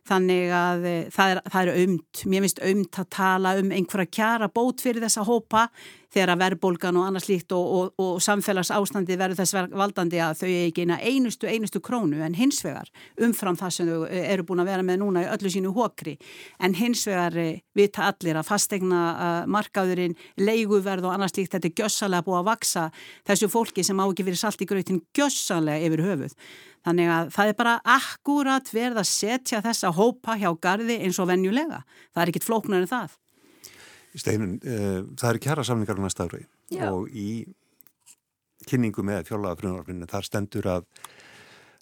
þannig 0.08 0.52
að 0.54 0.88
e, 0.88 0.96
það 1.14 1.34
er, 1.34 1.40
það 1.52 1.62
er 1.62 1.84
umt, 1.84 2.24
mér 2.24 2.44
finnst 2.44 2.60
umt 2.72 3.00
að 3.02 3.08
tala 3.14 3.54
um 3.60 3.72
einhverja 3.74 4.12
kjara 4.18 4.50
bót 4.52 4.84
fyrir 4.84 5.04
þessa 5.04 5.26
hópa 5.28 5.68
þegar 6.08 6.38
verðbólgan 6.40 6.96
og 6.96 7.04
annars 7.04 7.26
líkt 7.28 7.52
og, 7.52 7.66
og, 7.68 7.88
og 8.00 8.22
samfélags 8.24 8.70
ástandi 8.72 9.18
verður 9.20 9.42
þess 9.42 9.68
valdandi 9.76 10.20
að 10.24 10.38
þau 10.40 10.48
ekki 10.48 10.86
eina 10.86 10.96
einustu, 11.04 11.48
einustu 11.50 11.82
krónu. 11.84 12.22
En 12.24 12.36
hins 12.38 12.62
vegar 12.64 12.88
umfram 13.24 13.58
það 13.60 13.74
sem 13.76 13.90
þau 13.90 14.06
eru 14.08 14.46
búin 14.48 14.62
að 14.64 14.70
vera 14.72 14.86
með 14.88 15.02
núna 15.02 15.26
í 15.26 15.28
öllu 15.34 15.52
sínu 15.52 15.74
hókri 15.76 16.16
en 16.64 16.76
hins 16.78 17.04
vegar 17.08 17.36
eh, 17.36 17.60
vita 17.76 18.08
allir 18.08 18.40
að 18.40 18.48
fastegna 18.48 19.02
markaðurinn, 19.52 20.16
leiguverð 20.40 21.06
og 21.08 21.14
annars 21.14 21.36
líkt 21.36 21.54
þetta 21.54 21.68
er 21.68 21.76
gjössalega 21.82 22.26
búið 22.26 22.40
að 22.40 22.48
vaksa 22.48 22.88
þessu 23.28 23.52
fólki 23.52 23.84
sem 23.84 24.00
á 24.00 24.08
ekki 24.08 24.26
verið 24.26 24.42
salt 24.42 24.64
í 24.64 24.70
gröðin 24.70 25.04
gjössalega 25.16 25.84
yfir 25.90 26.04
höfuð. 26.08 26.34
Þannig 26.88 27.12
að 27.12 27.30
það 27.34 27.50
er 27.50 27.56
bara 27.58 27.76
akkurat 27.98 28.72
verð 28.72 29.02
að 29.02 29.08
setja 29.10 29.60
þessa 29.64 29.92
hópa 29.92 30.38
hjá 30.40 30.48
gardi 30.56 30.96
eins 31.04 31.18
og 31.20 31.28
venjulega. 31.28 31.82
Það 32.14 32.22
er 32.22 32.32
ekkit 32.32 32.48
flóknar 32.48 32.84
en 32.84 32.88
það. 32.88 33.16
Steinun, 34.18 34.54
uh, 34.64 35.00
það 35.20 35.30
eru 35.34 35.42
kjara 35.44 35.64
samlingar 35.68 36.00
á 36.00 36.02
næsta 36.02 36.24
ári 36.26 36.46
og 36.88 37.10
í 37.12 37.28
kynningu 38.68 39.04
með 39.06 39.28
fjólaða 39.28 39.60
frunarfinu 39.60 40.08
þar 40.08 40.26
stendur 40.26 40.68
að 40.72 40.86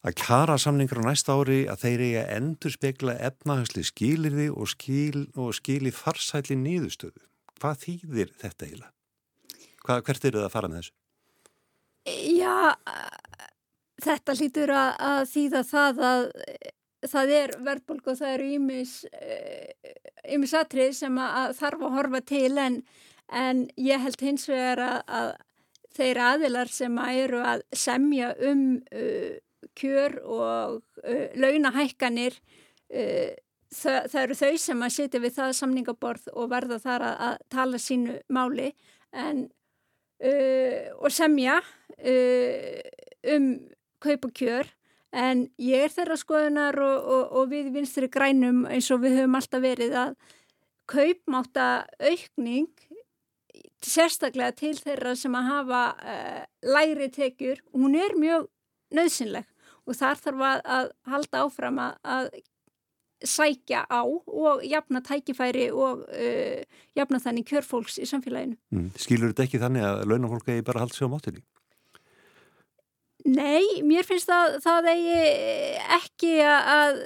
að 0.07 0.17
kjara 0.21 0.57
samlingar 0.61 1.01
á 1.03 1.09
næsta 1.09 1.35
ári 1.35 1.63
að 1.71 1.81
þeir 1.83 2.05
eiga 2.05 2.27
endur 2.37 2.75
spekla 2.75 3.17
efnahagsli 3.29 3.83
skilirði 3.87 4.51
og, 4.53 4.69
skil, 4.71 5.25
og 5.35 5.55
skili 5.57 5.91
farsæli 5.95 6.59
nýðustöðu. 6.61 7.25
Hvað 7.57 7.81
þýðir 7.87 8.35
þetta 8.43 8.69
eiginlega? 8.69 8.93
Hvað, 9.87 10.05
hvert 10.07 10.29
eru 10.29 10.43
það 10.43 10.49
að 10.49 10.55
fara 10.55 10.71
með 10.71 10.83
þessu? 10.83 10.95
Já, 12.37 12.55
þetta 14.07 14.39
hlýtur 14.39 14.73
að, 14.73 14.91
að 15.11 15.21
þýða 15.35 15.63
það 15.71 16.03
að 16.11 16.27
það 17.11 17.33
er 17.37 17.55
verðbólk 17.67 18.11
og 18.11 18.19
það 18.19 18.35
eru 18.35 18.47
ímis 18.57 18.93
eh, 19.13 20.59
atrið 20.61 20.95
sem 20.97 21.19
að 21.23 21.57
þarf 21.59 21.85
að 21.87 21.97
horfa 21.99 22.21
til 22.27 22.53
en, 22.59 22.79
en 23.31 23.65
ég 23.79 24.03
held 24.03 24.23
hins 24.25 24.47
vegar 24.51 24.83
að, 24.83 25.01
að 25.07 25.33
þeir 25.97 26.23
aðilar 26.27 26.71
sem 26.73 27.01
að 27.01 27.23
eru 27.25 27.43
að 27.53 27.65
semja 27.77 28.31
um 28.45 28.63
uh, 28.93 29.35
kjör 29.77 30.19
og 30.23 30.81
uh, 31.05 31.27
launahækkanir 31.37 32.37
uh, 32.37 33.33
það, 33.73 34.01
það 34.13 34.21
eru 34.23 34.39
þau 34.41 34.59
sem 34.67 34.87
að 34.87 34.97
sitja 34.97 35.23
við 35.23 35.37
það 35.39 35.55
samningaborð 35.61 36.29
og 36.35 36.51
verða 36.53 36.81
þar 36.83 37.07
að, 37.11 37.17
að 37.29 37.39
tala 37.57 37.83
sínu 37.83 38.19
máli 38.33 38.73
en, 39.17 39.47
og 40.97 41.13
semja 41.13 41.59
um 43.33 43.47
kaup 44.03 44.29
og 44.29 44.35
kjör 44.37 44.73
En 45.17 45.47
ég 45.63 45.87
er 45.87 45.93
þeirra 45.93 46.17
skoðunar 46.19 46.77
og, 46.83 46.97
og, 47.15 47.23
og 47.41 47.53
við 47.53 47.71
vinstri 47.77 48.09
grænum 48.13 48.65
eins 48.69 48.91
og 48.93 49.05
við 49.05 49.21
höfum 49.21 49.39
alltaf 49.39 49.63
verið 49.63 49.95
að 49.97 50.17
kaupmáta 50.91 51.69
aukning 52.03 52.69
sérstaklega 53.87 54.53
til 54.59 54.75
þeirra 54.79 55.15
sem 55.19 55.35
að 55.39 55.49
hafa 55.51 55.81
uh, 55.95 56.43
læri 56.67 57.09
tekjur 57.15 57.63
hún 57.75 57.97
er 57.99 58.17
mjög 58.19 58.51
nöðsynleg 58.95 59.49
og 59.87 59.97
þar 59.97 60.21
þarf 60.21 60.45
að, 60.51 60.61
að 60.77 60.93
halda 61.13 61.43
áfram 61.47 61.81
að, 61.83 61.97
að 62.03 62.31
sækja 63.27 63.87
á 63.89 64.03
og 64.05 64.65
jafna 64.67 65.01
tækifæri 65.07 65.69
og 65.73 66.05
uh, 66.11 66.81
jafna 66.99 67.23
þannig 67.23 67.49
kjörfólks 67.49 68.01
í 68.03 68.09
samfélaginu. 68.11 68.59
Mm. 68.75 68.91
Skilur 69.01 69.33
þetta 69.33 69.47
ekki 69.47 69.63
þannig 69.63 69.87
að 69.87 70.05
launafólk 70.11 70.51
eigi 70.51 70.67
bara 70.67 70.83
að 70.83 70.89
halda 70.89 70.99
sig 70.99 71.09
á 71.09 71.15
mótinni? 71.15 71.47
Nei, 73.27 73.83
mér 73.83 74.07
finnst 74.07 74.29
það, 74.31 74.59
það 74.63 74.89
eigi 74.93 75.23
ekki 75.97 76.35
að 76.47 77.01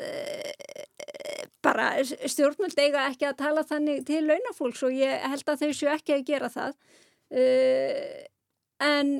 bara 1.64 1.86
stjórnmjöld 2.04 2.78
eiga 2.80 3.06
ekki 3.10 3.28
að 3.28 3.38
tala 3.40 3.64
þannig 3.68 4.04
til 4.08 4.22
launafólks 4.26 4.82
og 4.86 4.96
ég 4.96 5.24
held 5.28 5.52
að 5.52 5.64
þau 5.64 5.72
séu 5.76 5.92
ekki 5.92 6.16
að 6.16 6.26
gera 6.28 6.50
það. 6.52 6.76
Uh, 7.30 8.24
en 8.82 9.10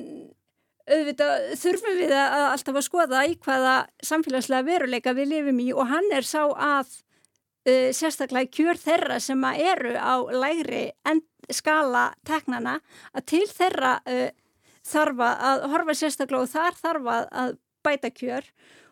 auðvitað 0.89 1.45
þurfum 1.61 1.99
við 2.01 2.13
að 2.17 2.47
alltaf 2.49 2.79
að 2.81 2.87
skoða 2.87 3.21
í 3.29 3.37
hvaða 3.45 3.75
samfélagslega 4.03 4.67
veruleika 4.67 5.13
við 5.15 5.31
lifum 5.35 5.61
í 5.63 5.69
og 5.71 5.87
hann 5.91 6.09
er 6.15 6.27
sá 6.27 6.41
að 6.49 6.89
uh, 7.69 7.89
sérstaklega 7.95 8.51
kjör 8.57 8.81
þeirra 8.81 9.19
sem 9.23 9.45
eru 9.51 9.93
á 9.95 10.15
lægri 10.33 10.89
skala 11.51 12.09
teknana 12.27 12.79
að 13.13 13.27
til 13.35 13.45
þeirra 13.51 13.95
uh, 14.01 14.29
þarf 14.91 15.25
að 15.27 15.65
horfa 15.73 15.97
sérstaklega 15.97 16.45
og 16.45 16.51
þar 16.51 16.79
þarf 16.83 17.11
að 17.15 17.57
bæta 17.85 18.13
kjör. 18.13 18.47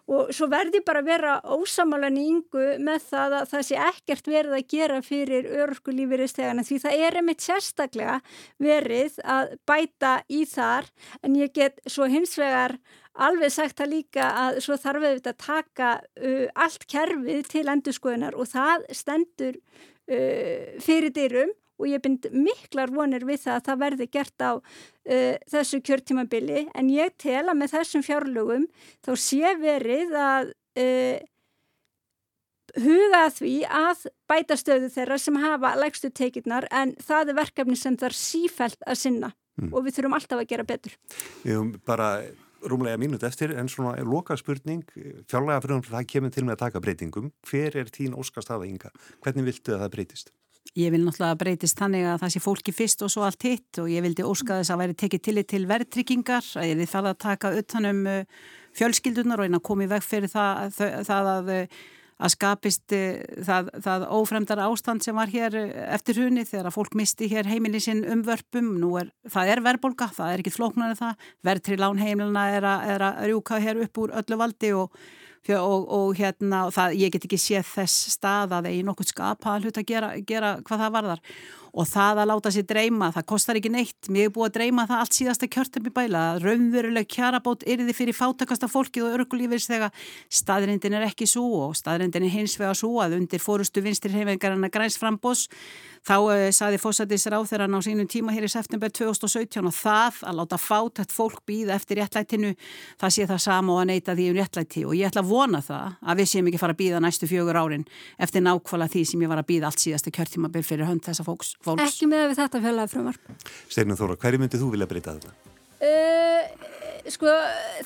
Og 0.09 0.31
svo 0.33 0.47
verði 0.49 0.79
bara 0.81 1.03
að 1.03 1.09
vera 1.11 1.33
ósamalan 1.53 2.15
í 2.17 2.23
yngu 2.31 2.63
með 2.81 3.03
það 3.11 3.35
að 3.39 3.51
það 3.51 3.65
sé 3.67 3.75
ekkert 3.85 4.29
verið 4.31 4.55
að 4.57 4.71
gera 4.73 4.95
fyrir 5.05 5.49
örskulífyrirstegana 5.67 6.65
því 6.65 6.79
það 6.81 7.03
er 7.05 7.17
einmitt 7.19 7.45
sérstaklega 7.45 8.15
verið 8.57 9.19
að 9.21 9.53
bæta 9.69 10.15
í 10.33 10.41
þar. 10.49 10.89
En 11.21 11.37
ég 11.37 11.53
get 11.53 11.77
svo 11.85 12.09
hins 12.09 12.33
vegar 12.41 12.79
alveg 13.19 13.53
sagt 13.53 13.83
að 13.83 13.93
líka 13.93 14.31
að 14.47 14.59
svo 14.65 14.79
þarf 14.81 15.05
við 15.05 15.21
að 15.29 15.39
taka 15.45 15.93
uh, 16.01 16.45
allt 16.57 16.89
kerfið 16.89 17.45
til 17.53 17.65
endurskoðunar 17.69 18.37
og 18.39 18.49
það 18.49 18.89
stendur 18.97 19.61
uh, 19.61 20.77
fyrir 20.81 21.13
dyrum 21.13 21.53
og 21.79 21.87
ég 21.89 22.03
bind 22.03 22.27
miklar 22.35 22.93
vonir 22.93 23.25
við 23.27 23.45
það 23.45 23.57
að 23.57 23.65
það 23.69 23.81
verði 23.85 24.07
gert 24.13 24.45
á 24.45 24.51
uh, 24.59 25.35
þessu 25.49 25.81
kjörtímabili 25.87 26.67
en 26.75 26.93
ég 26.93 27.15
tel 27.21 27.45
að 27.47 27.59
með 27.61 27.75
þessum 27.77 28.05
fjárlögum 28.05 28.69
þá 29.05 29.11
sé 29.15 29.53
verið 29.61 30.15
að 30.19 30.53
uh, 30.83 31.19
huga 32.77 33.23
því 33.33 33.53
að 33.65 34.05
bæta 34.29 34.57
stöðu 34.59 34.91
þeirra 34.93 35.17
sem 35.21 35.39
hafa 35.41 35.73
lægstu 35.79 36.11
tekirnar 36.13 36.67
en 36.71 36.93
það 37.01 37.33
er 37.33 37.39
verkefni 37.39 37.79
sem 37.79 37.97
þar 37.97 38.15
sífælt 38.17 38.85
að 38.85 39.01
sinna 39.01 39.31
mm. 39.59 39.71
og 39.73 39.87
við 39.87 39.97
þurfum 39.97 40.19
alltaf 40.19 40.43
að 40.43 40.51
gera 40.51 40.67
betur. 40.67 40.99
Ég 41.47 41.57
hef 41.57 41.81
bara 41.87 42.11
rúmlega 42.59 42.99
mínut 42.99 43.23
eftir 43.23 43.53
en 43.55 43.69
svona 43.71 43.95
loka 44.03 44.35
spurning, 44.37 44.83
fjárlega 45.29 45.61
fyrir 45.63 45.85
það 45.87 46.09
kemur 46.13 46.33
til 46.35 46.45
með 46.45 46.57
að 46.57 46.63
taka 46.65 46.83
breytingum. 46.83 47.31
Hver 47.47 47.77
er 47.79 47.91
þín 47.95 48.17
óskast 48.19 48.51
aða 48.51 48.67
ynga? 48.67 48.91
Hvernig 49.23 49.47
viltu 49.47 49.75
að 49.75 49.85
það 49.85 49.93
breytist? 49.95 50.33
Ég 50.77 50.93
vil 50.93 51.01
náttúrulega 51.01 51.37
breytist 51.39 51.79
þannig 51.79 52.05
að 52.05 52.19
það 52.21 52.33
sé 52.33 52.39
fólki 52.43 52.73
fyrst 52.75 53.03
og 53.03 53.09
svo 53.11 53.23
allt 53.25 53.45
hitt 53.47 53.79
og 53.81 53.89
ég 53.89 54.03
vildi 54.05 54.25
óska 54.25 54.59
þess 54.59 54.73
að 54.73 54.81
væri 54.83 54.97
tekið 55.01 55.21
tillit 55.25 55.47
til 55.49 55.63
verðtryggingar 55.69 56.49
að 56.61 56.67
ég 56.69 56.91
þarf 56.91 57.09
að 57.09 57.21
taka 57.25 57.53
utanum 57.57 58.01
uh, 58.07 58.43
fjölskyldunar 58.77 59.41
og 59.41 59.49
eina 59.49 59.61
komið 59.65 59.95
veg 59.95 60.05
fyrir 60.05 60.31
það, 60.31 60.77
það 61.07 61.29
að, 61.33 61.49
uh, 61.55 61.79
að 62.21 62.33
skapist 62.35 62.95
uh, 62.95 63.21
það, 63.49 63.71
það 63.87 64.05
ófremdara 64.19 64.67
ástand 64.69 65.03
sem 65.03 65.17
var 65.17 65.33
hér 65.33 65.57
eftir 65.89 66.21
huni 66.21 66.45
þegar 66.45 66.69
að 66.69 66.77
fólk 66.77 66.99
misti 67.01 67.31
hér 67.33 67.49
heimilin 67.49 67.83
sinn 67.87 68.03
umvörpum. 68.05 68.75
Er, 69.01 69.09
það 69.25 69.55
er 69.55 69.63
verðbolga, 69.65 70.11
það 70.19 70.35
er 70.35 70.43
ekki 70.43 70.53
flóknar 70.53 70.93
en 70.93 71.01
það. 71.01 71.31
Verðtri 71.49 71.79
lánheimilina 71.81 72.45
er, 72.59 72.69
er 72.93 73.07
að 73.09 73.25
rjúka 73.31 73.59
hér 73.63 73.81
upp 73.87 74.03
úr 74.05 74.13
öllu 74.21 74.39
valdi 74.45 74.75
og 74.77 74.93
og, 75.59 75.85
og 75.89 76.17
hérna, 76.19 76.65
það, 76.73 76.97
ég 76.99 77.13
get 77.13 77.25
ekki 77.25 77.39
séð 77.41 77.71
þess 77.73 78.11
stað 78.15 78.57
að 78.59 78.69
eigi 78.71 78.83
nokkuð 78.87 79.11
skapa 79.13 79.55
að 79.55 79.67
hluta 79.67 79.83
að 79.83 79.89
gera, 79.89 80.11
gera 80.27 80.51
hvað 80.65 80.83
það 80.83 80.95
varðar 80.97 81.23
og 81.73 81.87
það 81.89 82.21
að 82.23 82.29
láta 82.31 82.53
sér 82.53 82.67
dreyma, 82.69 83.11
það 83.15 83.27
kostar 83.31 83.59
ekki 83.59 83.71
neitt. 83.73 84.09
Mér 84.09 84.29
er 84.29 84.33
búið 84.35 84.49
að 84.49 84.55
dreyma 84.57 84.85
það 84.89 85.03
allt 85.03 85.17
síðasta 85.19 85.49
kjörtum 85.51 85.89
í 85.89 85.93
bæla 85.95 86.23
að 86.33 86.47
raunveruleg 86.47 87.09
kjarabót 87.09 87.65
er 87.69 87.83
þið 87.83 87.97
fyrir 87.97 88.17
fátakasta 88.17 88.69
fólkið 88.71 89.07
og 89.07 89.17
örgulífis 89.19 89.69
þegar 89.69 89.93
staðrindin 90.39 90.97
er 90.97 91.07
ekki 91.09 91.27
svo 91.29 91.45
og 91.67 91.77
staðrindin 91.77 92.25
er 92.27 92.33
hins 92.33 92.57
vega 92.59 92.73
svo 92.77 92.97
að 93.03 93.19
undir 93.19 93.43
fórustu 93.43 93.83
vinstir 93.85 94.13
hefingarna 94.15 94.71
græns 94.73 94.97
frambós 94.99 95.47
þá 96.07 96.15
uh, 96.17 96.45
saði 96.55 96.79
fósættisra 96.81 97.39
á 97.39 97.43
þeirra 97.47 97.67
á 97.69 97.79
sínum 97.83 98.07
tíma 98.09 98.33
hér 98.33 98.47
í 98.47 98.51
september 98.51 98.91
2017 98.93 99.67
og 99.67 99.75
það 99.75 100.21
að 100.29 100.39
láta 100.39 100.59
fátætt 100.61 101.13
fólk 101.13 101.41
býða 101.47 101.75
eftir 101.75 101.99
réttlætinu, 101.99 102.53
það 102.99 103.15
sé 103.15 103.27
það 103.29 103.41
sama 103.43 103.75
og 103.75 103.81
að 103.83 103.89
neyta 103.91 104.15
því 104.17 104.29
um 104.31 104.39
réttlæti. 104.39 104.85
Og 104.87 104.95
ég 104.97 105.09
ætla 105.09 105.23
að 105.23 105.31
vona 105.33 105.61
það 105.65 105.97
að 105.99 106.21
við 106.21 106.31
séum 106.31 106.49
ekki 106.49 106.61
fara 106.61 106.75
að 106.75 106.81
býða 106.81 107.03
næstu 107.03 107.29
fjögur 107.29 107.59
árin 107.59 107.85
eftir 108.19 108.45
nákvæmlega 108.45 108.93
því 108.95 109.03
sem 109.11 109.25
ég 109.25 109.31
var 109.31 109.43
að 109.43 109.49
býða 109.51 109.69
allt 109.69 109.83
síðasta 109.83 110.13
kjörtímabil 110.15 110.65
fyrir 110.65 110.89
fólks. 111.77 111.93
Ekki 111.93 112.09
með 112.09 112.25
við 112.31 112.41
þetta 112.41 112.63
fjölaði 112.65 112.93
frumvarp. 112.95 113.31
Steinun 113.69 113.99
Þóra, 113.99 114.17
hverju 114.23 114.41
myndið 114.41 114.63
þú 114.63 114.73
vilja 114.73 114.89
breyta 114.89 115.15
þetta? 115.17 115.35
Uh, 115.79 116.43
sko, 117.07 117.31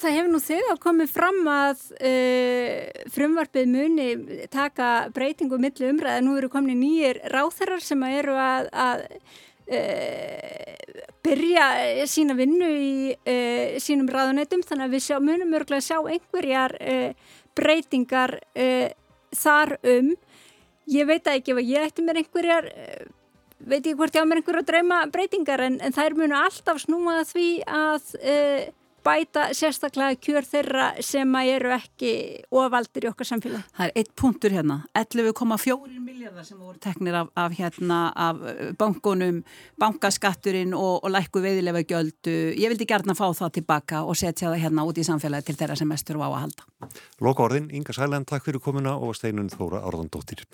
það 0.01 0.15
hefur 0.17 0.29
nú 0.33 0.39
þegar 0.41 0.79
komið 0.81 1.11
fram 1.13 1.39
að 1.53 1.83
uh, 1.99 3.03
frumvarpið 3.13 3.67
muni 3.69 4.07
taka 4.53 4.89
breytingu 5.13 5.59
millu 5.61 5.91
umræða. 5.93 6.23
Nú 6.25 6.37
eru 6.39 6.49
komin 6.53 6.81
nýjir 6.81 7.21
ráþarar 7.29 7.83
sem 7.85 8.01
eru 8.09 8.33
að, 8.41 8.71
að 8.73 9.05
uh, 9.77 11.03
byrja 11.23 11.67
sína 12.09 12.33
vinnu 12.35 12.67
í 12.67 13.77
sínum 13.79 14.09
ráðunetum 14.11 14.65
þannig 14.65 14.89
að 14.89 14.95
við 14.97 15.03
sjá, 15.05 15.15
munum 15.23 15.53
örgulega 15.55 15.85
sjá 15.85 16.01
einhverjar 16.01 16.73
breytingar 17.55 18.33
þar 19.31 19.77
um. 19.87 20.09
Ég 20.91 21.07
veit 21.07 21.29
ekki 21.31 21.53
ef 21.55 21.61
ég 21.63 21.87
ætti 21.87 22.03
mér 22.03 22.19
einhverjar 22.19 22.67
veit 23.67 23.89
ég 23.89 23.97
hvort 23.99 24.15
ég 24.15 24.23
á 24.23 24.27
mér 24.27 24.41
einhverju 24.41 24.63
að 24.63 24.69
drauma 24.71 25.01
breytingar 25.13 25.65
en, 25.67 25.79
en 25.83 25.95
þær 25.95 26.17
munu 26.19 26.37
alltaf 26.37 26.81
snúa 26.83 27.21
því 27.27 27.49
að 27.67 28.15
uh, 28.19 28.71
bæta 29.03 29.47
sérstaklega 29.55 30.17
kjör 30.21 30.45
þeirra 30.47 30.85
sem 31.03 31.35
eru 31.41 31.71
ekki 31.75 32.11
ofaldir 32.53 33.07
í 33.07 33.09
okkar 33.11 33.27
samfélag. 33.27 33.63
Það 33.75 33.89
er 33.89 33.99
eitt 33.99 34.13
punktur 34.19 34.55
hérna, 34.55 34.79
11,4 34.97 35.99
miljardar 36.03 36.47
sem 36.47 36.59
voru 36.59 36.79
teknir 36.81 37.17
af, 37.19 37.31
af, 37.39 37.57
hérna, 37.57 37.99
af 38.15 38.39
bankunum, 38.79 39.41
bankaskatturinn 39.81 40.75
og, 40.77 41.01
og 41.03 41.11
lækku 41.13 41.43
veiðilega 41.43 41.83
gjöldu. 41.89 42.37
Ég 42.59 42.71
vildi 42.71 42.87
gerna 42.89 43.15
fá 43.17 43.25
það 43.35 43.57
tilbaka 43.59 44.05
og 44.07 44.17
setja 44.19 44.49
það 44.49 44.63
hérna 44.67 44.87
út 44.87 45.01
í 45.01 45.07
samfélagi 45.07 45.49
til 45.49 45.59
þeirra 45.59 45.77
sem 45.79 45.91
mestur 45.91 46.21
á 46.23 46.27
að 46.29 46.39
halda. 46.45 46.71
Loka 47.23 47.47
orðin, 47.47 47.69
Inga 47.75 47.95
Sæland, 47.95 48.29
takk 48.29 48.47
fyrir 48.47 48.63
komuna 48.63 48.95
og 48.95 49.15
Steinun 49.19 49.51
Þóra 49.51 49.83
Árðandóttir. 49.83 50.47